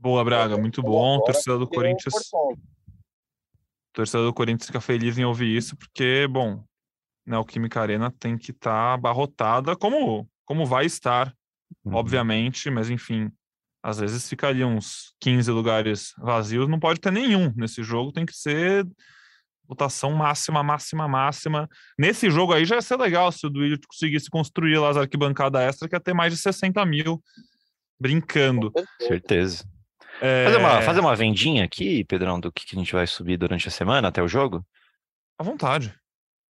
[0.00, 1.20] Boa, Braga, muito bom.
[1.20, 2.14] Torcedor do Corinthians.
[3.92, 6.64] Torcedor do Corinthians fica feliz em ouvir isso, porque, bom,
[7.26, 11.34] né, o Química Arena tem que estar tá abarrotada, como, como vai estar,
[11.84, 11.96] uhum.
[11.96, 13.30] obviamente, mas enfim,
[13.82, 18.24] às vezes fica ali uns 15 lugares vazios, não pode ter nenhum nesse jogo, tem
[18.24, 18.86] que ser
[19.68, 21.68] votação máxima, máxima, máxima.
[21.98, 25.60] Nesse jogo aí já ia ser legal se o Duílio conseguisse construir lá as arquibancadas
[25.60, 27.22] extra, que ia ter mais de 60 mil
[28.00, 28.72] brincando.
[28.98, 29.68] Certeza.
[30.20, 30.44] É...
[30.44, 33.68] Fazer, uma, fazer uma vendinha aqui, Pedrão, do que, que a gente vai subir durante
[33.68, 34.64] a semana até o jogo?
[35.38, 35.94] À vontade.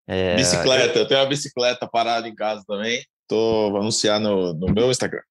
[0.07, 0.35] É...
[0.35, 3.03] Bicicleta, eu tenho uma bicicleta parada em casa também.
[3.27, 5.21] Tô vou anunciar no, no meu Instagram.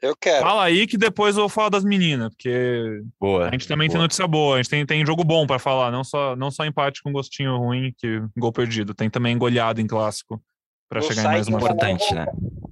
[0.00, 0.42] Eu quero.
[0.42, 3.94] Fala aí que depois eu vou falar das meninas, porque boa, a gente também boa.
[3.94, 6.64] tem notícia boa, a gente tem, tem jogo bom para falar, não só, não só
[6.64, 10.42] empate com gostinho ruim, que gol perdido, tem também goleado em clássico
[10.88, 12.24] para chegar em mais uma importante, né?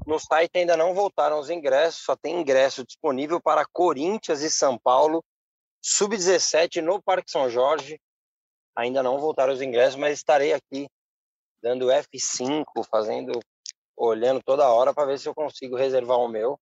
[0.08, 4.78] No site ainda não voltaram os ingressos, só tem ingresso disponível para Corinthians e São
[4.78, 5.22] Paulo,
[5.82, 8.00] sub-17 no Parque São Jorge.
[8.74, 10.88] Ainda não voltaram os ingressos, mas estarei aqui
[11.62, 13.38] dando F5, fazendo,
[13.94, 16.58] olhando toda hora para ver se eu consigo reservar o meu.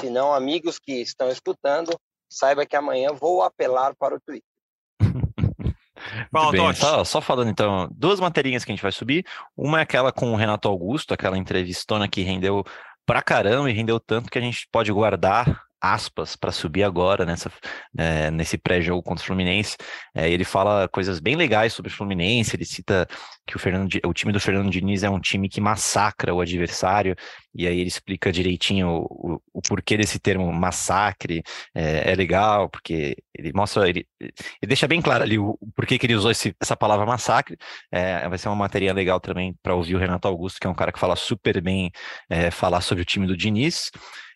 [0.00, 1.96] Se não, amigos que estão escutando,
[2.28, 4.42] saiba que amanhã vou apelar para o Twitter.
[6.32, 9.24] Fala, bem, só, só, falando então, duas materinhas que a gente vai subir.
[9.56, 12.64] Uma é aquela com o Renato Augusto, aquela entrevistona que rendeu
[13.08, 17.50] pra caramba e rendeu tanto que a gente pode guardar aspas para subir agora nessa,
[17.96, 19.76] é, nesse pré-jogo contra o Fluminense.
[20.14, 23.06] É, ele fala coisas bem legais sobre o Fluminense, ele cita
[23.46, 27.16] que o, Fernando, o time do Fernando Diniz é um time que massacra o adversário,
[27.54, 31.42] e aí ele explica direitinho o, o, o porquê desse termo massacre,
[31.74, 35.98] é, é, legal, porque ele mostra, ele, ele deixa bem claro ali o, o porquê
[35.98, 37.56] que ele usou esse, essa palavra massacre,
[37.90, 40.74] é, vai ser uma matéria legal também para ouvir o Renato Augusto, que é um
[40.74, 41.90] cara que fala super bem,
[42.28, 43.90] é, falar sobre o time do Diniz,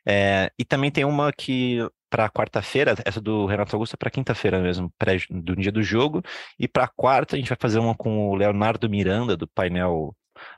[0.06, 1.78] é, e também tem uma que
[2.10, 6.22] para quarta-feira, essa do Renato Augusto é para quinta-feira mesmo, pré, do dia do jogo,
[6.58, 10.14] e para quarta a gente vai fazer uma com o Leonardo Miranda do painel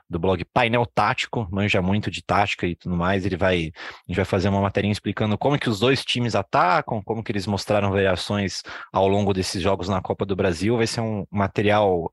[0.09, 3.25] do blog Painel Tático, manja muito de tática e tudo mais.
[3.25, 7.01] Ele vai, a gente vai fazer uma matéria explicando como que os dois times atacam,
[7.03, 10.77] como que eles mostraram variações ao longo desses jogos na Copa do Brasil.
[10.77, 12.09] Vai ser um material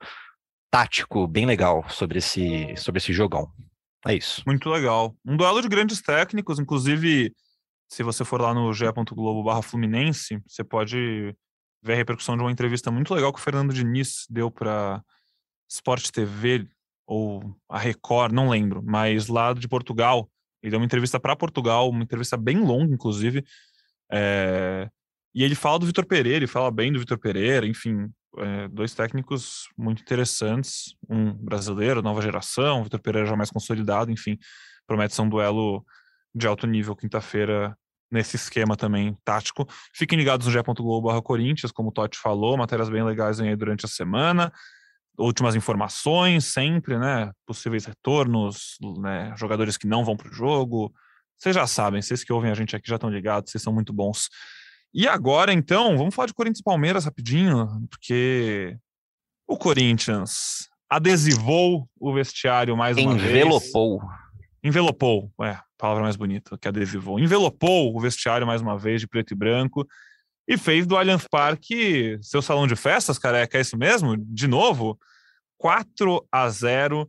[0.71, 3.51] tático bem legal sobre esse, sobre esse jogão.
[4.07, 4.43] É isso.
[4.47, 5.17] Muito legal.
[5.25, 7.33] Um duelo de grandes técnicos, inclusive,
[7.89, 11.35] se você for lá no ge.globo barra Fluminense, você pode
[11.83, 15.03] ver a repercussão de uma entrevista muito legal que o Fernando Diniz deu para
[15.69, 16.69] Sport TV
[17.07, 20.31] ou a Record, não lembro, mas lá de Portugal.
[20.63, 23.45] Ele deu uma entrevista para Portugal, uma entrevista bem longa, inclusive.
[24.11, 24.89] É...
[25.35, 28.09] E ele fala do Vitor Pereira, ele fala bem do Vitor Pereira, enfim,
[28.39, 34.39] é, dois técnicos muito interessantes, um brasileiro, nova geração, Vitor Pereira já mais consolidado, enfim,
[34.87, 35.85] promete ser um duelo
[36.35, 37.77] de alto nível quinta-feira
[38.11, 39.67] nesse esquema também tático.
[39.95, 43.89] Fiquem ligados no ge.globo Corinthians, como o Totti falou, matérias bem legais aí durante a
[43.89, 44.53] semana,
[45.19, 50.93] últimas informações sempre, né, possíveis retornos, né, jogadores que não vão para o jogo,
[51.37, 53.93] vocês já sabem, vocês que ouvem a gente aqui já estão ligados, vocês são muito
[53.93, 54.29] bons.
[54.95, 58.77] E agora, então, vamos falar de Corinthians e Palmeiras rapidinho, porque
[59.47, 63.21] o Corinthians adesivou o vestiário mais uma Envelopou.
[63.21, 63.71] vez.
[63.73, 64.03] Envelopou.
[64.63, 67.19] Envelopou, é, palavra mais bonita que adesivou.
[67.19, 69.87] Envelopou o vestiário mais uma vez de preto e branco
[70.47, 74.17] e fez do Allianz Parque seu salão de festas, careca, é isso mesmo?
[74.19, 74.99] De novo?
[75.57, 77.09] 4 a 0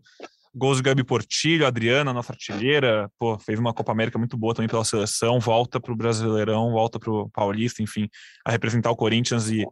[0.55, 4.69] Gols de Gabi Portilho, Adriana, nossa artilheira, pô, fez uma Copa América muito boa também
[4.69, 8.07] pela seleção, volta para o Brasileirão, volta para o Paulista, enfim,
[8.45, 9.65] a representar o Corinthians e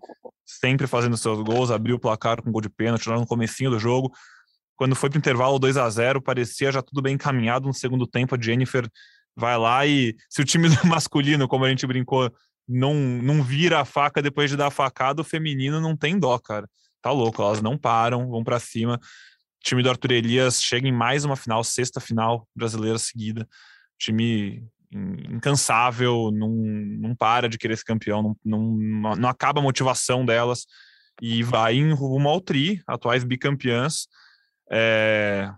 [0.44, 3.78] sempre fazendo seus gols, abriu o placar com gol de pênalti lá no comecinho do
[3.78, 4.12] jogo.
[4.76, 7.68] Quando foi para o intervalo 2 a 0 parecia já tudo bem encaminhado.
[7.68, 8.90] No segundo tempo, a Jennifer
[9.36, 12.34] vai lá e se o time masculino, como a gente brincou,
[12.68, 16.40] não, não vira a faca depois de dar a facada, o feminino não tem dó,
[16.40, 16.68] cara.
[17.04, 19.00] Tá louco, elas não param, vão para cima
[19.64, 23.48] time do Arthur Elias chega em mais uma final, sexta final brasileira seguida.
[23.98, 30.26] Time incansável, não, não para de querer ser campeão, não, não, não acaba a motivação
[30.26, 30.66] delas.
[31.22, 34.08] e vai em rumo ao tri, atuais bicampeãs.
[34.72, 35.52] É,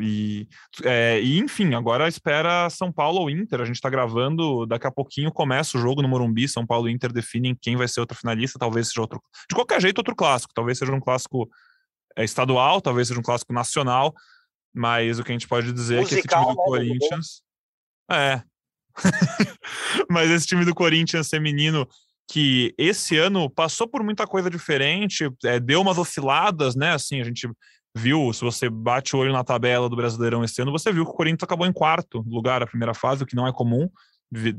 [0.00, 0.48] e,
[0.84, 3.60] é, e, enfim, agora espera São Paulo ou Inter.
[3.60, 6.48] A gente está gravando, daqui a pouquinho começa o jogo no Morumbi.
[6.48, 8.58] São Paulo e Inter definem quem vai ser outro finalista.
[8.58, 9.22] Talvez seja outro.
[9.48, 10.52] De qualquer jeito, outro clássico.
[10.54, 11.48] Talvez seja um clássico
[12.18, 14.14] estadual, talvez seja um clássico nacional.
[14.74, 17.42] Mas o que a gente pode dizer Musical, é que esse time do né, Corinthians.
[18.10, 18.42] É.
[20.10, 21.88] mas esse time do Corinthians feminino
[22.30, 26.92] que esse ano passou por muita coisa diferente, é, deu umas osciladas, né?
[26.92, 27.48] Assim, a gente
[27.96, 31.10] viu, se você bate o olho na tabela do Brasileirão esse ano, você viu que
[31.10, 33.88] o Corinthians acabou em quarto lugar a primeira fase, o que não é comum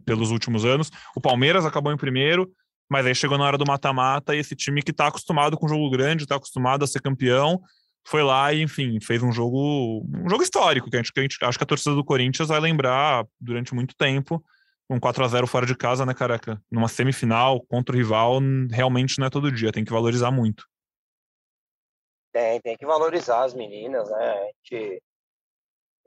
[0.05, 0.91] pelos últimos anos.
[1.15, 2.51] O Palmeiras acabou em primeiro,
[2.91, 5.89] mas aí chegou na hora do mata-mata e esse time que está acostumado com jogo
[5.89, 7.61] grande, está acostumado a ser campeão,
[8.05, 11.23] foi lá e, enfim, fez um jogo, um jogo histórico, que a gente, que a
[11.23, 14.43] gente acho que a torcida do Corinthians vai lembrar durante muito tempo.
[14.89, 16.61] Um 4 a 0 fora de casa, né, careca?
[16.69, 18.39] Numa semifinal contra o rival,
[18.69, 20.67] realmente não é todo dia, tem que valorizar muito.
[22.33, 24.33] Tem, tem que valorizar as meninas, né?
[24.33, 25.01] A gente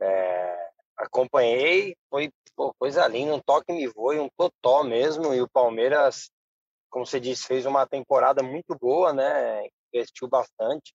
[0.03, 0.69] é,
[0.99, 6.31] acompanhei, foi pô, coisa linda, um toque me voe, um totó mesmo, e o Palmeiras,
[6.95, 9.67] como você disse, fez uma temporada muito boa, né?
[9.93, 10.95] Investiu bastante.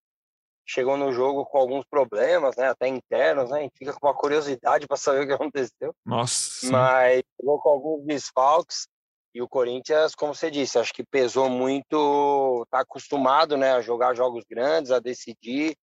[0.66, 2.70] Chegou no jogo com alguns problemas, né?
[2.70, 3.60] Até internos, né?
[3.60, 5.94] A gente fica com uma curiosidade para saber o que aconteceu.
[6.06, 6.72] Nossa.
[6.72, 8.88] Mas chegou com alguns desfalques.
[9.36, 14.16] E o Corinthians, como você disse, acho que pesou muito, está acostumado né, a jogar
[14.16, 15.76] jogos grandes, a decidir.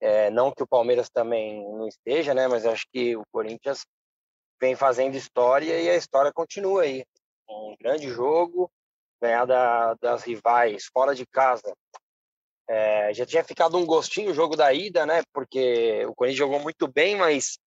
[0.00, 3.84] É, não que o Palmeiras também não esteja, né, mas acho que o Corinthians
[4.58, 7.04] vem fazendo história e a história continua aí.
[7.46, 8.70] Um grande jogo,
[9.24, 11.74] ganhar da, das rivais fora de casa.
[12.68, 15.22] É, já tinha ficado um gostinho o jogo da ida, né?
[15.32, 17.58] Porque o Corinthians jogou muito bem, mas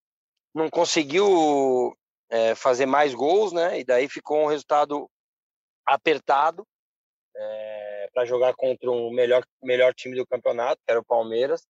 [0.53, 1.95] não conseguiu
[2.29, 3.79] é, fazer mais gols, né?
[3.79, 5.09] E daí ficou um resultado
[5.85, 6.63] apertado
[7.35, 11.65] é, para jogar contra o melhor, melhor time do campeonato, que era o Palmeiras.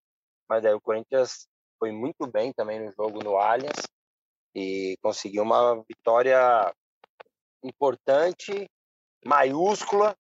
[0.50, 1.48] Mas aí o Corinthians
[1.80, 3.84] foi muito bem também no jogo no Allianz
[4.54, 6.74] e conseguiu uma vitória
[7.64, 8.68] importante,
[9.26, 10.16] maiúscula.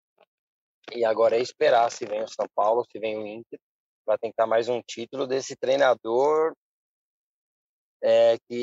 [0.93, 3.59] E agora é esperar se vem o São Paulo, se vem o Inter,
[4.05, 6.53] para tentar mais um título desse treinador
[8.01, 8.55] é, que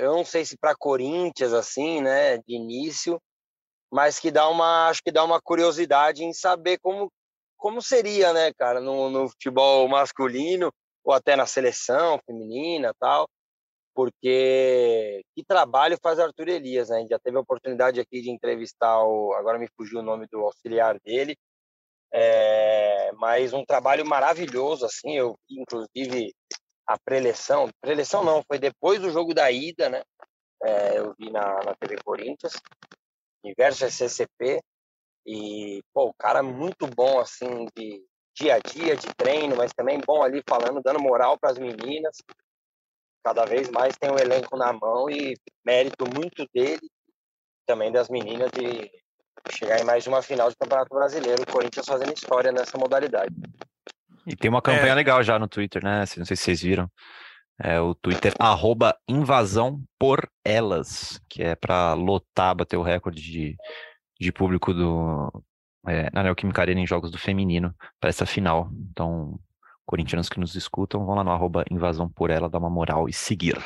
[0.00, 3.20] eu não sei se para Corinthians assim, né, de início,
[3.90, 7.10] mas que dá uma, acho que dá uma curiosidade em saber como
[7.58, 10.70] como seria, né, cara, no, no futebol masculino
[11.02, 13.26] ou até na seleção feminina, tal,
[13.96, 16.98] porque que trabalho faz Arthur Elias, né?
[16.98, 20.26] A gente já teve a oportunidade aqui de entrevistar o, agora me fugiu o nome
[20.30, 21.34] do auxiliar dele,
[22.12, 26.34] é, mas um trabalho maravilhoso, assim, eu inclusive
[26.86, 30.02] a preleção, preleção não, foi depois do jogo da ida, né?
[30.62, 32.52] É, eu vi na, na TV Corinthians,
[33.42, 34.60] Universo SCP,
[35.26, 38.04] e, pô, o cara muito bom, assim, de
[38.38, 42.18] dia a dia, de treino, mas também bom ali falando, dando moral para as meninas.
[43.26, 45.34] Cada vez mais tem o um elenco na mão e
[45.66, 46.88] mérito muito dele,
[47.66, 48.88] também das meninas, de
[49.50, 53.34] chegar em mais uma final de Campeonato Brasileiro, o Corinthians fazendo história nessa modalidade.
[54.24, 54.94] E tem uma campanha é.
[54.94, 56.04] legal já no Twitter, né?
[56.16, 56.88] Não sei se vocês viram.
[57.60, 63.56] É o Twitter arroba invasão por elas, que é para lotar, bater o recorde de,
[64.20, 65.42] de público do,
[65.88, 68.70] é, na Neoquímica Arena em jogos do feminino para essa final.
[68.88, 69.36] Então,
[69.86, 73.12] corintianos que nos escutam, vão lá no arroba invasão por ela, dar uma moral e
[73.12, 73.56] seguir.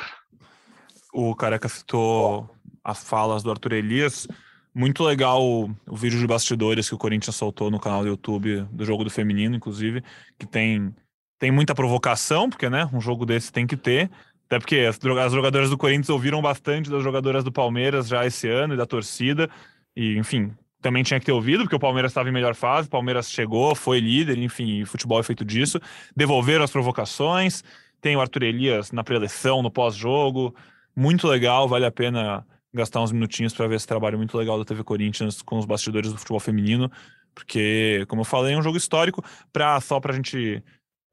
[1.11, 2.49] O Careca citou
[2.83, 4.27] as falas do Arthur Elias.
[4.73, 8.61] Muito legal o, o, vídeo de bastidores que o Corinthians soltou no canal do YouTube
[8.71, 10.01] do jogo do feminino, inclusive,
[10.39, 10.95] que tem,
[11.37, 14.09] tem muita provocação, porque né, um jogo desse tem que ter.
[14.45, 18.47] Até porque as, as jogadoras do Corinthians ouviram bastante das jogadoras do Palmeiras já esse
[18.47, 19.49] ano e da torcida.
[19.95, 22.91] E, enfim, também tinha que ter ouvido, porque o Palmeiras estava em melhor fase, o
[22.91, 25.79] Palmeiras chegou, foi líder, enfim, futebol é feito disso.
[26.15, 27.63] Devolveram as provocações.
[28.01, 30.55] Tem o Arthur Elias na preleção, no pós-jogo.
[30.95, 34.65] Muito legal, vale a pena gastar uns minutinhos para ver esse trabalho muito legal da
[34.65, 36.89] TV Corinthians com os bastidores do futebol feminino,
[37.35, 40.63] porque, como eu falei, é um jogo histórico, pra, só para a gente,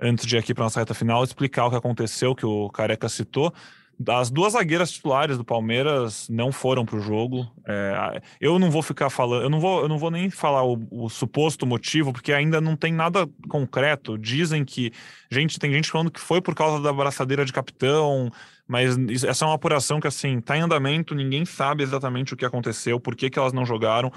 [0.00, 3.08] antes de ir aqui para nossa reta final, explicar o que aconteceu, que o Careca
[3.08, 3.52] citou.
[4.06, 7.50] As duas zagueiras titulares do Palmeiras não foram para o jogo.
[7.66, 10.86] É, eu não vou ficar falando, eu não vou, eu não vou nem falar o,
[10.90, 14.16] o, suposto motivo, porque ainda não tem nada concreto.
[14.16, 14.92] Dizem que
[15.28, 18.30] gente tem gente falando que foi por causa da braçadeira de capitão,
[18.68, 21.12] mas essa é uma apuração que assim está em andamento.
[21.14, 24.12] Ninguém sabe exatamente o que aconteceu, por que, que elas não jogaram.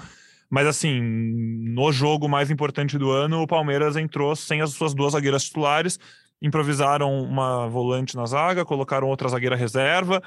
[0.48, 5.14] Mas assim, no jogo mais importante do ano, o Palmeiras entrou sem as suas duas
[5.14, 5.98] zagueiras titulares
[6.42, 10.22] improvisaram uma volante na zaga, colocaram outra zagueira reserva.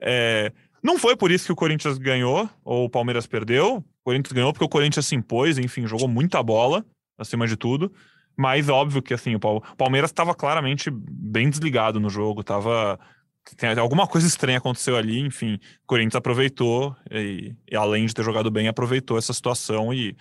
[0.00, 0.52] É,
[0.82, 3.78] não foi por isso que o Corinthians ganhou ou o Palmeiras perdeu.
[3.78, 6.86] O Corinthians ganhou porque o Corinthians se impôs, enfim, jogou muita bola,
[7.18, 7.92] acima de tudo.
[8.36, 9.40] Mas óbvio que assim, o
[9.76, 12.98] Palmeiras estava claramente bem desligado no jogo, tava
[13.56, 18.24] tem alguma coisa estranha aconteceu ali, enfim, o Corinthians aproveitou e, e, além de ter
[18.24, 20.16] jogado bem, aproveitou essa situação e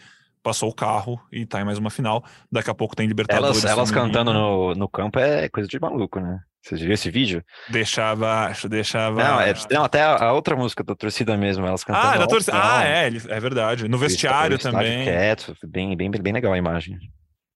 [0.45, 2.23] passou o carro e tá em mais uma final.
[2.51, 3.63] Daqui a pouco tem Libertadores.
[3.63, 6.39] Elas, elas cantando no, no campo é coisa de maluco, né?
[6.61, 7.43] Você viu esse vídeo?
[7.69, 9.31] Deixa abaixo, deixa abaixo.
[9.31, 12.07] Não, é, não até a, a, outra música da torcida mesmo, elas cantando.
[12.07, 12.55] Ah, da torcida.
[12.55, 13.87] Ah, é, é verdade.
[13.87, 15.03] No vestiário também.
[15.03, 16.99] Quieto, bem, bem, bem legal a imagem.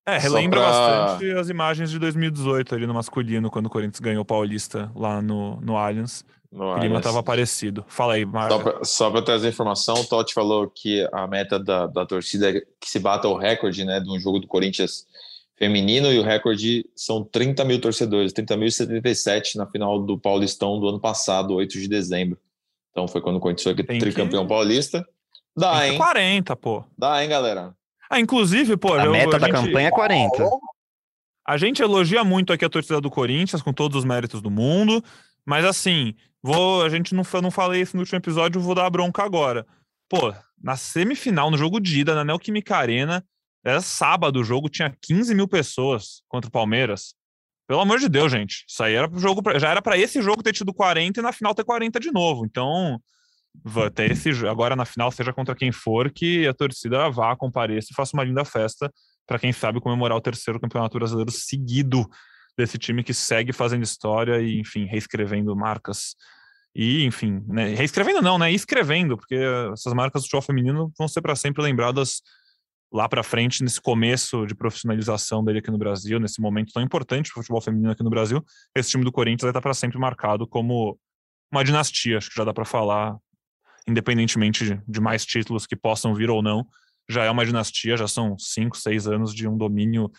[0.07, 0.69] É, relembra pra...
[0.69, 5.21] bastante as imagens de 2018 ali no masculino, quando o Corinthians ganhou o Paulista lá
[5.21, 6.25] no, no Allianz.
[6.51, 7.85] No o clima estava parecido.
[7.87, 8.89] Fala aí, Marcos.
[8.89, 12.89] Só para trazer informação, o Totti falou que a meta da, da torcida é que
[12.89, 15.05] se bata o recorde né, de um jogo do Corinthians
[15.55, 20.99] feminino e o recorde são 30 mil torcedores, 30.077 na final do Paulistão do ano
[20.99, 22.39] passado, 8 de dezembro.
[22.91, 24.49] Então foi quando o Corinthians foi tricampeão que...
[24.49, 25.05] paulista.
[25.55, 25.97] Dá, hein?
[25.97, 26.83] 40, pô.
[26.97, 27.75] Dá, hein, galera?
[28.09, 28.93] Ah, inclusive, pô.
[28.93, 30.49] A eu, meta a da gente, campanha é 40.
[31.45, 35.03] A gente elogia muito aqui a torcida do Corinthians, com todos os méritos do mundo,
[35.45, 38.89] mas assim, vou, a gente não, não falei isso no último episódio, vou dar a
[38.89, 39.65] bronca agora.
[40.09, 43.23] Pô, na semifinal, no jogo de ida, na Neoquímica Arena,
[43.63, 47.13] era sábado o jogo, tinha 15 mil pessoas contra o Palmeiras.
[47.67, 48.65] Pelo amor de Deus, gente.
[48.67, 51.31] Isso aí era pro jogo, já era para esse jogo ter tido 40 e na
[51.31, 52.45] final ter 40 de novo.
[52.45, 52.99] Então,
[53.85, 57.95] até esse agora na final, seja contra quem for, que a torcida vá, compareça e
[57.95, 58.91] faça uma linda festa
[59.27, 62.09] para quem sabe comemorar o terceiro campeonato brasileiro seguido
[62.59, 66.15] desse time que segue fazendo história e, enfim, reescrevendo marcas.
[66.75, 68.51] E, enfim, né, reescrevendo não, né?
[68.51, 69.39] Escrevendo, porque
[69.73, 72.21] essas marcas do futebol feminino vão ser para sempre lembradas
[72.91, 77.31] lá para frente, nesse começo de profissionalização dele aqui no Brasil, nesse momento tão importante
[77.31, 78.43] para o futebol feminino aqui no Brasil,
[78.75, 80.99] esse time do Corinthians vai estar para sempre marcado como
[81.51, 83.15] uma dinastia, acho que já dá para falar
[83.87, 86.65] independentemente de, mais títulos que possam vir ou não,
[87.07, 90.11] já é uma dinastia, já são cinco, seis anos de um domínio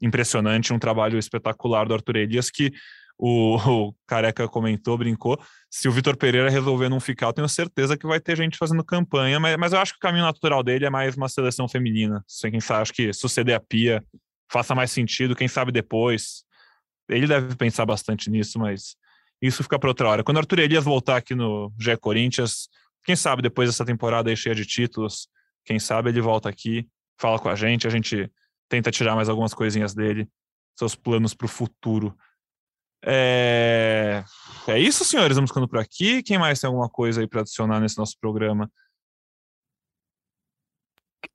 [0.00, 2.72] impressionante, um trabalho espetacular do Arthur Elias, que
[3.18, 3.56] o,
[3.88, 5.38] o Careca comentou, brincou.
[5.70, 8.82] Se o Vitor Pereira resolver não ficar, eu tenho certeza que vai ter gente fazendo
[8.82, 12.24] campanha, mas, mas eu acho que o caminho natural dele é mais uma seleção feminina.
[12.26, 14.02] Sem quem sabe, acho que suceder a Pia
[14.50, 16.44] faça mais sentido, quem sabe depois.
[17.08, 18.96] Ele deve pensar bastante nisso, mas
[19.40, 20.24] isso fica para outra hora.
[20.24, 22.68] Quando o Arthur Elias voltar aqui no GE Corinthians,
[23.04, 25.28] quem sabe depois dessa temporada aí cheia de títulos,
[25.64, 26.88] quem sabe ele volta aqui,
[27.18, 28.30] fala com a gente, a gente
[28.70, 30.30] tenta tirar mais algumas coisinhas dele,
[30.78, 32.16] seus planos para o futuro.
[33.04, 34.22] É...
[34.68, 35.36] é isso, senhores.
[35.36, 36.22] Vamos ficando por aqui.
[36.22, 38.70] Quem mais tem alguma coisa aí para adicionar nesse nosso programa?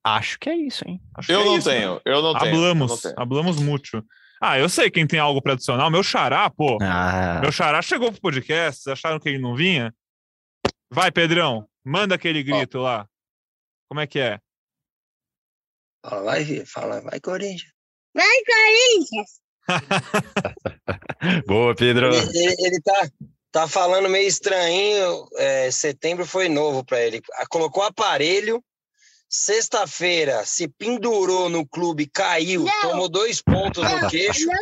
[0.03, 1.01] Acho que é isso, hein?
[1.13, 2.01] Acho eu, é não isso, tenho, né?
[2.05, 3.15] eu não tenho, hablamos, eu não tenho.
[3.17, 4.05] Hablamos muito.
[4.41, 5.87] Ah, eu sei quem tem algo para adicionar.
[5.87, 6.77] O meu xará, pô.
[6.81, 7.39] Ah.
[7.41, 8.83] Meu xará chegou pro podcast.
[8.83, 9.93] Vocês acharam que ele não vinha?
[10.91, 13.07] Vai, Pedrão, manda aquele grito lá.
[13.89, 14.39] Como é que é?
[16.07, 17.73] Fala, vai, fala, vai, Corinthians.
[18.13, 19.41] Vai, Corinthians!
[21.47, 22.13] Boa, Pedro.
[22.13, 23.09] Ele, ele, ele, tá,
[23.51, 25.27] tá falando meio estranho.
[25.35, 27.21] É, setembro foi novo para ele.
[27.49, 28.63] Colocou aparelho.
[29.27, 32.81] Sexta-feira se pendurou no clube, caiu, não.
[32.81, 34.47] tomou dois pontos no queixo.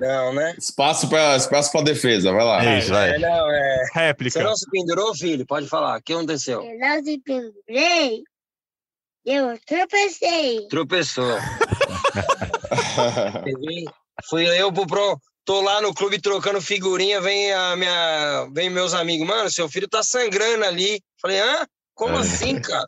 [0.00, 0.56] Não, né?
[0.58, 2.64] Espaço para espaço para defesa, vai lá.
[2.64, 3.14] É, isso, vai.
[3.14, 3.84] É, não, é...
[3.94, 4.36] Réplica.
[4.36, 5.46] Você não se pendurou, filho?
[5.46, 6.00] Pode falar.
[6.00, 6.60] O que aconteceu?
[6.60, 8.24] Eu não se pendurei.
[9.24, 10.66] Eu tropecei.
[10.68, 11.38] Tropeçou.
[14.28, 15.18] Fui eu pro pro.
[15.44, 19.88] Tô lá no clube trocando figurinha, vem a minha, vem meus amigos, mano, seu filho
[19.88, 21.02] tá sangrando ali.
[21.20, 21.66] Falei, hã?
[21.94, 22.20] Como é.
[22.20, 22.86] assim, cara?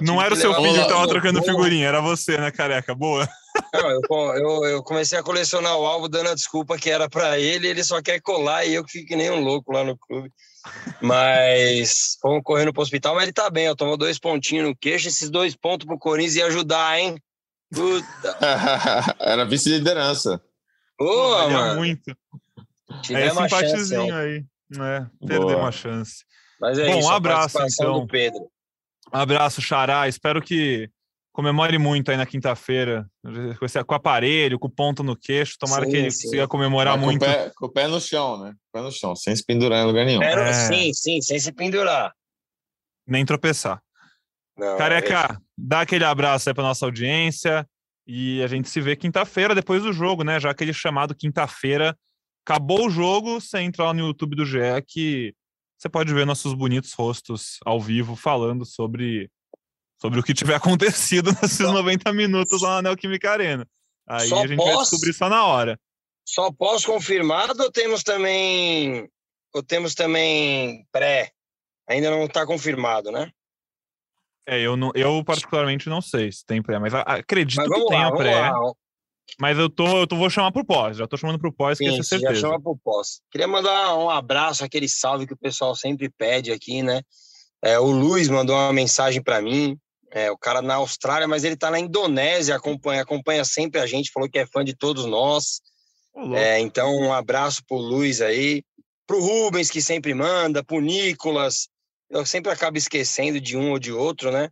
[0.00, 2.94] Não era o seu filho que tava trocando figurinha, era você, né, careca?
[2.94, 3.28] Boa.
[3.74, 4.00] Não, eu,
[4.36, 7.84] eu, eu, comecei a colecionar o álbum dando a desculpa que era para ele, ele
[7.84, 10.30] só quer colar e eu que fico que nem um louco lá no clube.
[11.00, 15.08] Mas fomos correndo pro hospital, mas ele tá bem, ó, tomou dois pontinhos no queixo,
[15.08, 17.20] esses dois pontos pro Corinthians ia ajudar, hein?
[17.74, 18.38] Puta.
[19.20, 20.40] era vice-liderança.
[20.98, 21.76] Boa, mano.
[21.76, 22.16] muito.
[23.10, 24.44] é simpatezinho aí.
[24.74, 26.24] É, perdeu uma chance.
[26.60, 28.00] Mas é Bom, isso, um abraço, então.
[28.00, 28.48] Do Pedro.
[29.12, 30.08] Um abraço, Xará.
[30.08, 30.90] Espero que
[31.36, 33.06] comemore muito aí na quinta-feira,
[33.86, 35.58] com o aparelho, com o ponto no queixo.
[35.58, 36.22] Tomara sim, que ele sim.
[36.22, 37.22] consiga comemorar Mas muito.
[37.22, 38.52] Com o, pé, com o, pé, no chão, né?
[38.52, 40.22] Com o pé no chão, sem se pendurar em lugar nenhum.
[40.22, 40.52] É.
[40.54, 42.10] Sim, sim, sem se pendurar.
[43.06, 43.82] Nem tropeçar.
[44.56, 45.36] Não, Careca, é...
[45.58, 47.68] dá aquele abraço aí para nossa audiência
[48.06, 50.40] e a gente se vê quinta-feira depois do jogo, né?
[50.40, 51.94] Já aquele chamado quinta-feira.
[52.46, 54.58] Acabou o jogo, você entra lá no YouTube do GE
[54.88, 55.34] que
[55.76, 59.30] você pode ver nossos bonitos rostos ao vivo falando sobre
[60.06, 63.66] sobre o que tiver acontecido nesses 90 minutos lá na Neoquímica Arena.
[64.06, 65.78] Aí a gente pós, vai descobrir só na hora.
[66.24, 69.08] Só pós-confirmado ou temos também
[69.52, 71.30] ou temos também pré?
[71.88, 73.30] Ainda não está confirmado, né?
[74.46, 77.88] É, eu, não, eu particularmente não sei se tem pré, mas acredito Mas que lá,
[77.88, 78.50] tenha pré.
[78.50, 78.72] lá.
[79.40, 81.84] Mas eu tô, eu tô, vou chamar pro pós, já tô chamando pro pós, que
[81.84, 82.40] Sim, essa é você já certeza.
[82.42, 83.20] chama pro pós.
[83.28, 87.02] Queria mandar um abraço, aquele salve que o pessoal sempre pede aqui, né?
[87.62, 89.76] É, o Luiz mandou uma mensagem para mim,
[90.10, 94.10] é, o cara na Austrália, mas ele tá na Indonésia, acompanha, acompanha sempre a gente,
[94.12, 95.60] falou que é fã de todos nós.
[96.34, 98.62] É, então, um abraço pro Luiz aí,
[99.06, 101.68] pro Rubens, que sempre manda, pro Nicolas.
[102.08, 104.48] Eu sempre acabo esquecendo de um ou de outro, né?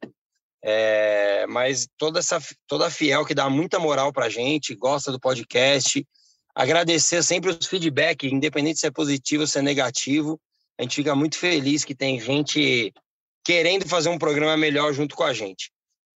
[0.63, 5.21] É, mas toda essa toda a fiel que dá muita moral pra gente, gosta do
[5.21, 6.07] podcast.
[6.55, 10.41] Agradecer sempre os feedback, independente se é positivo ou se é negativo.
[10.79, 12.93] A gente fica muito feliz que tem gente
[13.45, 15.71] querendo fazer um programa melhor junto com a gente.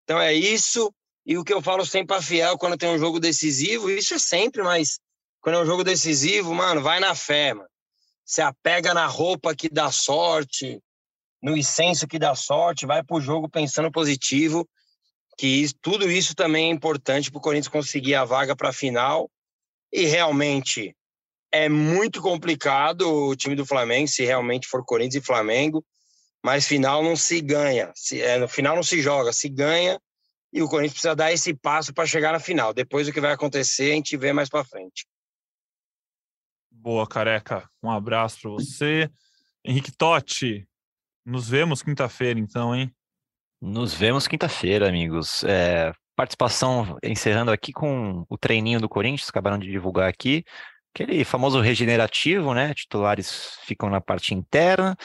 [0.04, 0.92] Então é isso.
[1.26, 4.18] E o que eu falo sempre pra fiel quando tem um jogo decisivo, isso é
[4.18, 4.98] sempre, mas
[5.42, 7.68] quando é um jogo decisivo, mano, vai na fé, mano.
[8.24, 10.80] Se apega na roupa que dá sorte,
[11.42, 14.66] no incenso que dá sorte, vai pro jogo pensando positivo,
[15.36, 18.72] que isso- tudo isso também é importante para o Corinthians conseguir a vaga para a
[18.72, 19.30] final.
[19.92, 20.94] E realmente
[21.52, 25.84] é muito complicado o time do Flamengo, se realmente for Corinthians e Flamengo,
[26.44, 30.00] mas final não se ganha, se, é, no final não se joga, se ganha
[30.52, 32.72] e o Corinthians precisa dar esse passo para chegar na final.
[32.72, 35.06] Depois o que vai acontecer a gente vê mais para frente.
[36.70, 37.68] Boa, careca.
[37.82, 39.10] Um abraço pra você.
[39.64, 40.66] Henrique Totti,
[41.26, 42.94] nos vemos quinta-feira, então, hein?
[43.60, 45.44] Nos vemos quinta-feira, amigos.
[45.44, 50.44] É, participação encerrando aqui com o treininho do Corinthians, acabaram de divulgar aqui.
[50.94, 52.72] Aquele famoso regenerativo, né?
[52.72, 54.96] Titulares ficam na parte interna.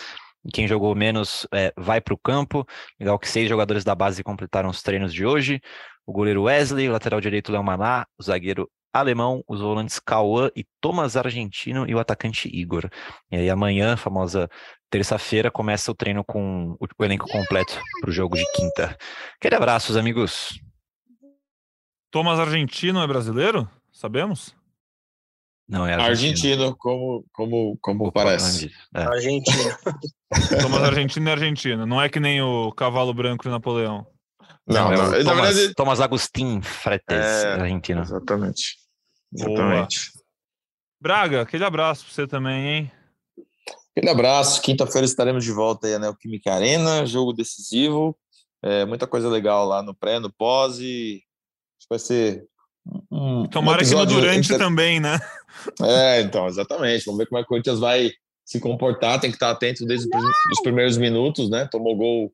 [0.51, 2.65] Quem jogou menos é, vai para o campo.
[2.99, 5.61] Legal que seis jogadores da base completaram os treinos de hoje.
[6.05, 10.65] O goleiro Wesley, o lateral direito Léo Maná, o zagueiro alemão, os volantes Cauã e
[10.79, 12.89] Thomas Argentino e o atacante Igor.
[13.31, 14.49] E aí amanhã, famosa
[14.89, 18.95] terça-feira, começa o treino com o, elenco completo para o jogo de quinta.
[19.37, 20.59] Aquele abraço, os amigos.
[22.11, 23.67] Thomas Argentino é brasileiro?
[23.91, 24.55] Sabemos?
[25.67, 26.63] Não, é argentino.
[26.63, 28.71] Argentino, como, como, como parece.
[28.93, 29.03] É.
[29.03, 29.79] Argentina.
[30.61, 31.85] Thomas Argentino é argentino.
[31.85, 34.05] Não é que nem o cavalo branco de Napoleão.
[34.67, 35.11] Não, é não.
[35.11, 38.01] Na Thomas, verdade, Thomas Agustin Fretes, É, argentino.
[38.01, 38.77] exatamente.
[39.31, 39.49] Boa.
[39.49, 40.11] Exatamente.
[41.01, 42.91] Braga, aquele abraço pra você também, hein?
[43.95, 44.61] Aquele abraço.
[44.61, 48.17] Quinta-feira estaremos de volta aí na Neoquímica Arena, jogo decisivo.
[48.61, 51.21] É, muita coisa legal lá no pré, no pós e
[51.77, 52.45] acho que vai ser
[52.85, 55.19] um, um Tomara que no durante inter- também, né?
[55.81, 57.05] É, então, exatamente.
[57.05, 58.11] Vamos ver como é que o Corinthians vai
[58.45, 59.19] se comportar.
[59.19, 60.07] Tem que estar atento desde
[60.51, 61.67] os primeiros minutos, né?
[61.71, 62.33] Tomou gol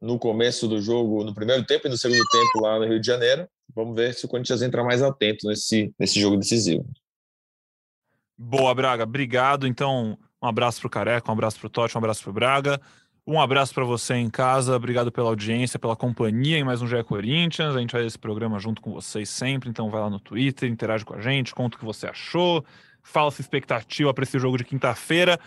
[0.00, 3.06] no começo do jogo, no primeiro tempo e no segundo tempo lá no Rio de
[3.06, 3.46] Janeiro.
[3.74, 6.84] Vamos ver se o Corinthians entra mais atento nesse, nesse jogo decisivo.
[8.36, 9.04] Boa, Braga.
[9.04, 9.66] Obrigado.
[9.66, 12.80] Então, um abraço pro Careca, um abraço pro Totti, um abraço pro Braga.
[13.30, 14.74] Um abraço para você em casa.
[14.74, 17.76] Obrigado pela audiência, pela companhia em mais um GE Corinthians.
[17.76, 19.70] A gente faz esse programa junto com vocês sempre.
[19.70, 22.64] Então, vai lá no Twitter, interage com a gente, conta o que você achou,
[23.04, 25.38] fala sua expectativa para esse jogo de quinta-feira.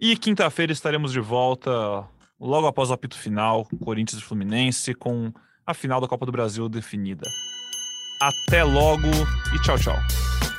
[0.00, 1.70] E quinta-feira estaremos de volta
[2.40, 5.32] logo após o apito final, Corinthians e Fluminense, com
[5.64, 7.28] a final da Copa do Brasil definida.
[8.20, 9.06] Até logo
[9.54, 10.49] e tchau, tchau.